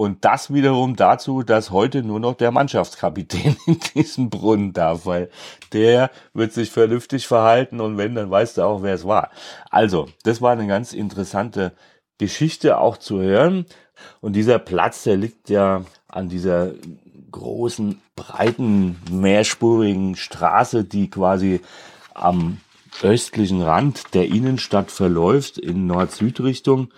Und 0.00 0.24
das 0.24 0.50
wiederum 0.50 0.96
dazu, 0.96 1.42
dass 1.42 1.70
heute 1.70 2.02
nur 2.02 2.20
noch 2.20 2.32
der 2.32 2.52
Mannschaftskapitän 2.52 3.58
in 3.66 3.78
diesem 3.94 4.30
Brunnen 4.30 4.72
darf, 4.72 5.04
weil 5.04 5.28
der 5.74 6.10
wird 6.32 6.54
sich 6.54 6.70
vernünftig 6.70 7.26
verhalten 7.26 7.82
und 7.82 7.98
wenn, 7.98 8.14
dann 8.14 8.30
weißt 8.30 8.56
du 8.56 8.62
auch, 8.62 8.82
wer 8.82 8.94
es 8.94 9.04
war. 9.04 9.28
Also, 9.68 10.08
das 10.22 10.40
war 10.40 10.52
eine 10.52 10.66
ganz 10.66 10.94
interessante 10.94 11.72
Geschichte 12.16 12.78
auch 12.78 12.96
zu 12.96 13.20
hören. 13.20 13.66
Und 14.22 14.36
dieser 14.36 14.58
Platz, 14.58 15.02
der 15.02 15.18
liegt 15.18 15.50
ja 15.50 15.82
an 16.08 16.30
dieser 16.30 16.70
großen, 17.30 18.00
breiten, 18.16 19.02
mehrspurigen 19.10 20.16
Straße, 20.16 20.82
die 20.84 21.10
quasi 21.10 21.60
am 22.14 22.62
östlichen 23.02 23.60
Rand 23.60 24.14
der 24.14 24.28
Innenstadt 24.28 24.90
verläuft 24.90 25.58
in 25.58 25.86
Nord-Süd-Richtung 25.86 26.88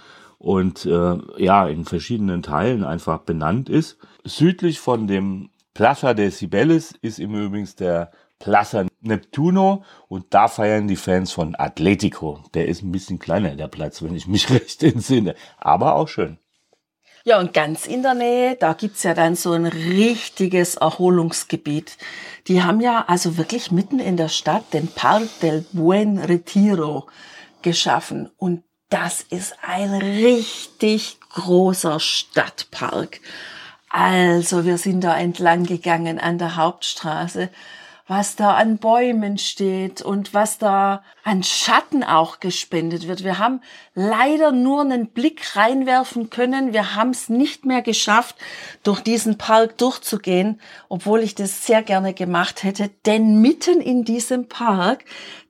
und 0.42 0.86
äh, 0.86 1.18
ja 1.38 1.68
in 1.68 1.84
verschiedenen 1.84 2.42
Teilen 2.42 2.82
einfach 2.82 3.20
benannt 3.20 3.68
ist. 3.68 3.96
Südlich 4.24 4.80
von 4.80 5.06
dem 5.06 5.50
Plaza 5.72 6.14
de 6.14 6.30
Cibeles 6.30 6.94
ist 7.00 7.20
im 7.20 7.34
Übrigen 7.34 7.68
der 7.78 8.10
Plaza 8.40 8.84
Neptuno 9.02 9.84
und 10.08 10.26
da 10.30 10.48
feiern 10.48 10.88
die 10.88 10.96
Fans 10.96 11.30
von 11.30 11.54
Atletico. 11.56 12.40
Der 12.54 12.66
ist 12.66 12.82
ein 12.82 12.90
bisschen 12.90 13.20
kleiner, 13.20 13.54
der 13.54 13.68
Platz, 13.68 14.02
wenn 14.02 14.16
ich 14.16 14.26
mich 14.26 14.50
recht 14.50 14.82
entsinne, 14.82 15.36
aber 15.58 15.94
auch 15.94 16.08
schön. 16.08 16.38
Ja, 17.24 17.38
und 17.38 17.54
ganz 17.54 17.86
in 17.86 18.02
der 18.02 18.14
Nähe, 18.14 18.56
da 18.56 18.72
gibt's 18.72 19.04
ja 19.04 19.14
dann 19.14 19.36
so 19.36 19.52
ein 19.52 19.66
richtiges 19.66 20.74
Erholungsgebiet. 20.74 21.96
Die 22.48 22.64
haben 22.64 22.80
ja 22.80 23.04
also 23.06 23.36
wirklich 23.36 23.70
mitten 23.70 24.00
in 24.00 24.16
der 24.16 24.28
Stadt 24.28 24.74
den 24.74 24.88
Park 24.88 25.28
del 25.40 25.64
Buen 25.72 26.18
Retiro 26.18 27.06
geschaffen. 27.62 28.28
Und 28.38 28.64
das 28.92 29.22
ist 29.22 29.54
ein 29.62 29.94
richtig 29.94 31.18
großer 31.30 31.98
Stadtpark. 31.98 33.20
Also 33.88 34.64
wir 34.64 34.76
sind 34.76 35.02
da 35.02 35.16
entlang 35.16 35.64
gegangen 35.64 36.18
an 36.18 36.38
der 36.38 36.56
Hauptstraße 36.56 37.48
was 38.08 38.36
da 38.36 38.56
an 38.56 38.76
Bäumen 38.76 39.38
steht 39.38 40.02
und 40.02 40.34
was 40.34 40.58
da 40.58 41.02
an 41.24 41.42
Schatten 41.42 42.02
auch 42.02 42.40
gespendet 42.40 43.08
wird. 43.08 43.24
Wir 43.24 43.38
haben 43.38 43.62
leider 43.94 44.52
nur 44.52 44.82
einen 44.82 45.06
Blick 45.06 45.56
reinwerfen 45.56 46.28
können. 46.28 46.72
Wir 46.72 46.94
haben 46.94 47.10
es 47.10 47.28
nicht 47.28 47.64
mehr 47.64 47.80
geschafft, 47.80 48.36
durch 48.82 49.00
diesen 49.00 49.38
Park 49.38 49.78
durchzugehen, 49.78 50.60
obwohl 50.88 51.20
ich 51.20 51.34
das 51.34 51.64
sehr 51.64 51.82
gerne 51.82 52.12
gemacht 52.12 52.64
hätte. 52.64 52.90
Denn 53.06 53.40
mitten 53.40 53.80
in 53.80 54.04
diesem 54.04 54.48
Park 54.48 55.04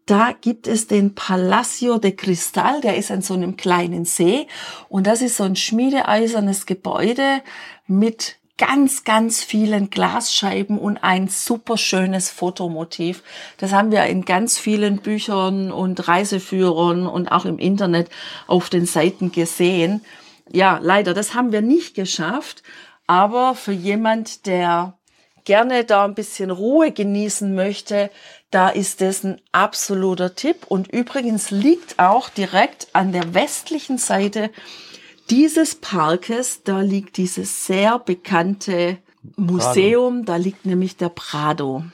da 0.07 0.33
gibt 0.38 0.67
es 0.67 0.87
den 0.87 1.15
Palacio 1.15 1.99
de 1.99 2.12
Cristal, 2.12 2.81
der 2.81 2.97
ist 2.97 3.11
an 3.11 3.23
so 3.23 3.35
einem 3.35 3.57
kleinen 3.57 4.05
See 4.05 4.47
und 4.88 5.07
das 5.07 5.23
ist 5.23 5.37
so 5.37 5.45
ein 5.45 5.57
schmiedeeisernes 5.57 6.67
Gebäude 6.67 7.43
mit 7.87 8.37
ganz, 8.59 9.05
ganz 9.05 9.43
vielen 9.43 9.91
Glasscheiben 9.91 10.79
und 10.79 11.03
ein 11.03 11.29
super 11.29 11.77
schönes 11.77 12.31
Fotomotiv. 12.31 13.23
Das 13.57 13.73
haben 13.73 13.91
wir 13.91 14.05
in 14.05 14.25
ganz 14.25 14.59
vielen 14.59 14.99
Büchern 14.99 15.73
und 15.73 16.07
Reiseführern 16.07 17.07
und 17.07 17.33
auch 17.33 17.45
im 17.45 17.59
Internet 17.59 18.09
auf 18.47 18.71
den 18.71 18.87
Seiten 18.87 19.33
gesehen. 19.33 20.05
Ja, 20.51 20.79
leider, 20.81 21.15
das 21.15 21.35
haben 21.35 21.51
wir 21.51 21.62
nicht 21.62 21.95
geschafft. 21.95 22.62
Aber 23.07 23.55
für 23.55 23.73
jemand, 23.73 24.47
der 24.47 24.97
gerne 25.45 25.85
da 25.85 26.05
ein 26.05 26.15
bisschen 26.15 26.51
Ruhe 26.51 26.93
genießen 26.93 27.55
möchte, 27.55 28.11
da 28.51 28.69
ist 28.69 29.03
es 29.03 29.25
ein 29.25 29.41
absoluter 29.53 30.35
Tipp. 30.35 30.67
Und 30.69 30.93
übrigens 30.93 31.51
liegt 31.51 31.99
auch 31.99 32.29
direkt 32.29 32.89
an 32.93 33.13
der 33.13 33.35
westlichen 33.35 33.99
Seite 33.99 34.51
dieses 35.31 35.77
Parkes, 35.77 36.63
da 36.65 36.81
liegt 36.81 37.17
dieses 37.17 37.67
sehr 37.67 37.99
bekannte 37.99 38.99
Museum, 39.37 40.25
Prado. 40.25 40.27
da 40.27 40.37
liegt 40.37 40.67
nämlich 40.67 40.97
der 40.97 41.09
Prado. 41.09 41.85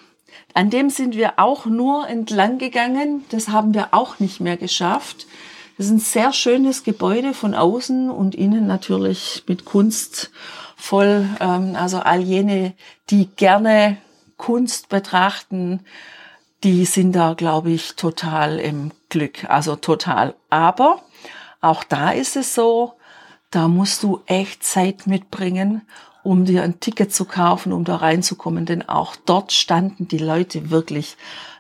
An 0.55 0.71
dem 0.71 0.91
sind 0.91 1.15
wir 1.15 1.35
auch 1.39 1.67
nur 1.67 2.09
entlang 2.09 2.59
gegangen. 2.59 3.25
Das 3.31 3.49
haben 3.49 3.75
wir 3.75 3.89
auch 3.93 4.19
nicht 4.19 4.41
mehr 4.41 4.57
geschafft. 4.57 5.27
Das 5.77 5.87
ist 5.87 5.93
ein 5.93 6.01
sehr 6.01 6.33
schönes 6.33 6.83
Gebäude 6.83 7.35
von 7.35 7.55
außen 7.55 8.11
und 8.11 8.35
innen 8.35 8.67
natürlich 8.67 9.45
mit 9.47 9.65
Kunst 9.65 10.33
voll. 10.79 11.29
Ähm, 11.41 11.77
also 11.77 11.99
all 11.99 12.21
jene, 12.21 12.73
die 13.11 13.27
gerne 13.27 13.99
Kunst 14.38 14.88
betrachten, 14.88 15.81
die 16.64 16.85
sind 16.87 17.12
da, 17.12 17.35
glaube 17.35 17.71
ich, 17.71 17.97
total 17.97 18.59
im 18.59 18.93
Glück. 19.11 19.45
Also 19.49 19.77
total. 19.77 20.35
Aber 20.49 21.03
auch 21.61 21.85
da 21.85 22.11
ist 22.11 22.37
es 22.37 22.55
so, 22.55 22.95
da 23.51 23.69
musst 23.69 24.03
du 24.03 24.21
echt 24.27 24.64
Zeit 24.64 25.07
mitbringen, 25.07 25.83
um 26.23 26.45
dir 26.45 26.62
ein 26.62 26.81
Ticket 26.81 27.14
zu 27.14 27.25
kaufen, 27.25 27.73
um 27.73 27.85
da 27.85 27.97
reinzukommen. 27.97 28.67
Denn 28.67 28.88
auch 28.88 29.17
dort 29.17 29.53
standen 29.53 30.09
die 30.09 30.19
Leute 30.19 30.71
wirklich 30.71 31.17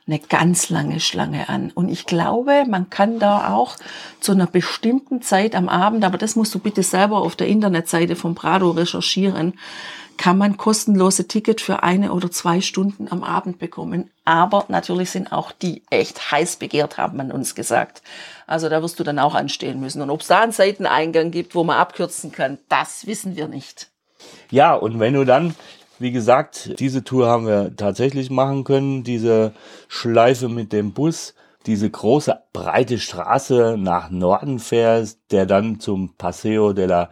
eine 0.08 0.18
ganz 0.18 0.70
lange 0.70 1.00
Schlange 1.00 1.48
an. 1.48 1.70
Und 1.74 1.88
ich 1.88 2.06
glaube, 2.06 2.64
man 2.66 2.90
kann 2.90 3.18
da 3.18 3.54
auch 3.54 3.76
zu 4.20 4.32
einer 4.32 4.46
bestimmten 4.46 5.22
Zeit 5.22 5.54
am 5.54 5.68
Abend, 5.68 6.04
aber 6.04 6.18
das 6.18 6.34
musst 6.34 6.54
du 6.54 6.58
bitte 6.58 6.82
selber 6.82 7.18
auf 7.18 7.36
der 7.36 7.46
Internetseite 7.46 8.16
von 8.16 8.34
Prado 8.34 8.70
recherchieren, 8.70 9.54
kann 10.16 10.36
man 10.36 10.56
kostenlose 10.56 11.28
Ticket 11.28 11.60
für 11.60 11.84
eine 11.84 12.12
oder 12.12 12.30
zwei 12.30 12.60
Stunden 12.60 13.06
am 13.08 13.22
Abend 13.22 13.58
bekommen. 13.58 14.10
Aber 14.24 14.64
natürlich 14.68 15.10
sind 15.10 15.32
auch 15.32 15.52
die 15.52 15.82
echt 15.90 16.32
heiß 16.32 16.56
begehrt, 16.56 16.98
haben 16.98 17.16
man 17.16 17.30
uns 17.30 17.54
gesagt. 17.54 18.02
Also 18.46 18.68
da 18.68 18.82
wirst 18.82 18.98
du 18.98 19.04
dann 19.04 19.20
auch 19.20 19.34
anstehen 19.34 19.78
müssen. 19.78 20.02
Und 20.02 20.10
ob 20.10 20.22
es 20.22 20.26
da 20.26 20.40
einen 20.40 20.52
Seiteneingang 20.52 21.30
gibt, 21.30 21.54
wo 21.54 21.62
man 21.62 21.76
abkürzen 21.76 22.32
kann, 22.32 22.58
das 22.68 23.06
wissen 23.06 23.36
wir 23.36 23.46
nicht. 23.46 23.88
Ja, 24.50 24.74
und 24.74 24.98
wenn 24.98 25.14
du 25.14 25.24
dann, 25.24 25.54
wie 25.98 26.12
gesagt, 26.12 26.78
diese 26.78 27.04
Tour 27.04 27.28
haben 27.28 27.46
wir 27.46 27.74
tatsächlich 27.76 28.30
machen 28.30 28.64
können, 28.64 29.04
diese 29.04 29.52
Schleife 29.88 30.48
mit 30.48 30.72
dem 30.72 30.92
Bus, 30.92 31.34
diese 31.66 31.90
große 31.90 32.38
breite 32.52 32.98
Straße 32.98 33.76
nach 33.78 34.10
Norden 34.10 34.58
fährst, 34.58 35.18
der 35.30 35.46
dann 35.46 35.80
zum 35.80 36.14
Paseo 36.16 36.72
de 36.72 36.86
la 36.86 37.10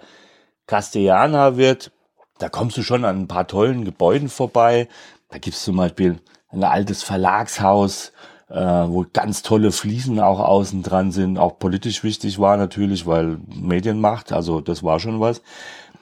Castellana 0.67 1.57
wird, 1.57 1.93
da 2.39 2.49
kommst 2.49 2.77
du 2.77 2.83
schon 2.83 3.05
an 3.05 3.23
ein 3.23 3.29
paar 3.29 3.47
tollen 3.47 3.85
Gebäuden 3.85 4.29
vorbei. 4.29 4.89
Da 5.31 5.39
gibt's 5.39 5.65
zum 5.65 5.77
Beispiel 5.77 6.21
ein 6.51 6.65
altes 6.65 7.03
Verlagshaus, 7.03 8.13
äh, 8.49 8.55
wo 8.55 9.07
ganz 9.13 9.43
tolle 9.43 9.73
Fliesen 9.73 10.21
auch 10.21 10.41
außen 10.41 10.83
dran 10.83 11.13
sind. 11.13 11.39
Auch 11.39 11.59
politisch 11.59 12.05
wichtig 12.05 12.39
war 12.39 12.57
natürlich, 12.57 13.07
weil 13.07 13.39
Medienmacht, 13.49 14.33
also 14.33 14.61
das 14.61 14.83
war 14.83 15.01
schon 15.01 15.19
was. 15.19 15.43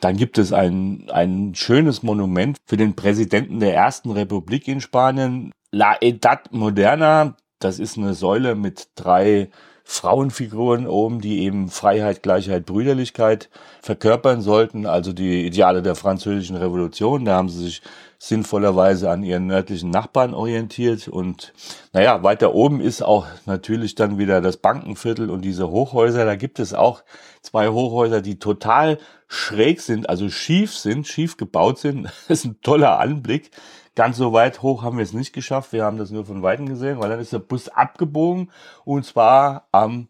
Dann 0.01 0.17
gibt 0.17 0.39
es 0.39 0.53
ein, 0.53 1.09
ein 1.11 1.55
schönes 1.55 2.03
Monument 2.03 2.57
für 2.67 2.77
den 2.77 2.95
Präsidenten 2.95 3.61
der 3.61 3.75
ersten 3.75 4.11
Republik 4.11 4.69
in 4.69 4.81
Spanien, 4.81 5.53
La 5.71 5.97
Edad 6.01 6.53
Moderna. 6.53 7.37
Das 7.59 7.79
ist 7.79 7.97
eine 7.97 8.15
Säule 8.15 8.55
mit 8.55 8.89
drei 8.95 9.51
Frauenfiguren 9.85 10.87
oben, 10.87 11.21
die 11.21 11.41
eben 11.41 11.69
Freiheit, 11.69 12.23
Gleichheit, 12.23 12.65
Brüderlichkeit 12.65 13.51
verkörpern 13.83 14.41
sollten, 14.41 14.87
also 14.87 15.13
die 15.13 15.47
Ideale 15.47 15.83
der 15.83 15.95
französischen 15.95 16.57
Revolution. 16.57 17.27
Da 17.27 17.37
haben 17.37 17.51
sie 17.51 17.65
sich 17.65 17.83
sinnvollerweise 18.19 19.11
an 19.11 19.23
ihren 19.23 19.47
nördlichen 19.47 19.91
Nachbarn 19.91 20.35
orientiert. 20.35 21.09
Und 21.09 21.53
naja, 21.93 22.23
weiter 22.23 22.55
oben 22.55 22.81
ist 22.81 23.03
auch 23.03 23.27
natürlich 23.47 23.95
dann 23.95 24.19
wieder 24.19 24.41
das 24.41 24.57
Bankenviertel 24.57 25.31
und 25.31 25.43
diese 25.43 25.71
Hochhäuser. 25.71 26.25
Da 26.25 26.37
gibt 26.37 26.59
es 26.59 26.75
auch 26.75 27.03
zwei 27.43 27.69
Hochhäuser, 27.69 28.21
die 28.21 28.39
total 28.39 28.99
schräg 29.29 29.81
sind, 29.81 30.09
also 30.09 30.29
schief 30.29 30.77
sind, 30.77 31.07
schief 31.07 31.37
gebaut 31.37 31.79
sind. 31.79 32.05
Das 32.29 32.41
ist 32.41 32.45
ein 32.45 32.61
toller 32.63 32.99
Anblick. 32.99 33.51
Ganz 33.95 34.17
so 34.17 34.33
weit 34.33 34.63
hoch 34.63 34.83
haben 34.83 34.97
wir 34.97 35.05
es 35.05 35.13
nicht 35.13 35.33
geschafft. 35.33 35.73
Wir 35.73 35.85
haben 35.85 35.99
das 35.99 36.11
nur 36.11 36.25
von 36.25 36.43
Weitem 36.43 36.69
gesehen, 36.69 36.99
weil 36.99 37.11
dann 37.11 37.21
ist 37.21 37.33
der 37.33 37.39
Bus 37.39 37.69
abgebogen 37.69 38.51
und 38.85 39.05
zwar 39.05 39.69
am 39.71 40.09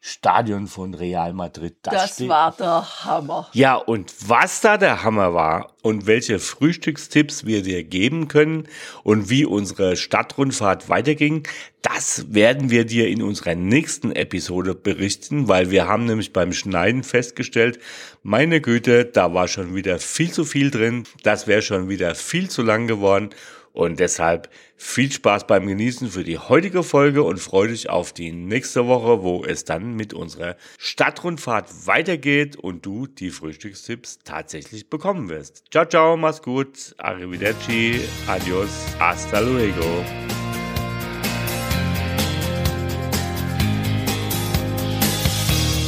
Stadion 0.00 0.68
von 0.68 0.94
Real 0.94 1.32
Madrid. 1.32 1.76
Das, 1.82 2.16
das 2.16 2.28
war 2.28 2.54
der 2.56 3.04
Hammer. 3.04 3.48
Ja, 3.52 3.74
und 3.74 4.14
was 4.28 4.60
da 4.60 4.78
der 4.78 5.02
Hammer 5.02 5.34
war 5.34 5.74
und 5.82 6.06
welche 6.06 6.38
Frühstückstipps 6.38 7.46
wir 7.46 7.62
dir 7.62 7.82
geben 7.82 8.28
können 8.28 8.68
und 9.02 9.28
wie 9.28 9.44
unsere 9.44 9.96
Stadtrundfahrt 9.96 10.88
weiterging, 10.88 11.48
das 11.82 12.32
werden 12.32 12.70
wir 12.70 12.84
dir 12.84 13.08
in 13.08 13.22
unserer 13.22 13.56
nächsten 13.56 14.12
Episode 14.12 14.76
berichten, 14.76 15.48
weil 15.48 15.72
wir 15.72 15.88
haben 15.88 16.04
nämlich 16.04 16.32
beim 16.32 16.52
Schneiden 16.52 17.02
festgestellt, 17.02 17.80
meine 18.22 18.60
Güte, 18.60 19.04
da 19.04 19.34
war 19.34 19.48
schon 19.48 19.74
wieder 19.74 19.98
viel 19.98 20.30
zu 20.30 20.44
viel 20.44 20.70
drin, 20.70 21.04
das 21.24 21.48
wäre 21.48 21.62
schon 21.62 21.88
wieder 21.88 22.14
viel 22.14 22.48
zu 22.48 22.62
lang 22.62 22.86
geworden 22.86 23.30
und 23.78 24.00
deshalb 24.00 24.50
viel 24.76 25.12
Spaß 25.12 25.46
beim 25.46 25.68
Genießen 25.68 26.08
für 26.08 26.24
die 26.24 26.36
heutige 26.36 26.82
Folge 26.82 27.22
und 27.22 27.38
freue 27.38 27.68
dich 27.68 27.88
auf 27.88 28.12
die 28.12 28.32
nächste 28.32 28.88
Woche, 28.88 29.22
wo 29.22 29.44
es 29.44 29.64
dann 29.64 29.94
mit 29.94 30.12
unserer 30.12 30.56
Stadtrundfahrt 30.78 31.86
weitergeht 31.86 32.56
und 32.56 32.84
du 32.84 33.06
die 33.06 33.30
Frühstückstipps 33.30 34.18
tatsächlich 34.24 34.90
bekommen 34.90 35.28
wirst. 35.28 35.62
Ciao, 35.70 35.84
ciao, 35.84 36.16
mach's 36.16 36.42
gut, 36.42 36.96
arrivederci, 36.98 38.00
adios, 38.26 38.68
hasta 38.98 39.38
luego. 39.38 40.04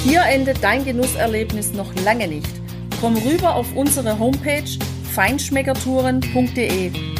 Hier 0.05 0.23
endet 0.23 0.63
dein 0.63 0.85
Genusserlebnis 0.85 1.73
noch 1.73 1.93
lange 2.05 2.29
nicht. 2.29 2.53
Komm 3.01 3.17
rüber 3.17 3.57
auf 3.57 3.75
unsere 3.75 4.17
Homepage 4.17 4.79
feinschmeckertouren.de 5.13 7.20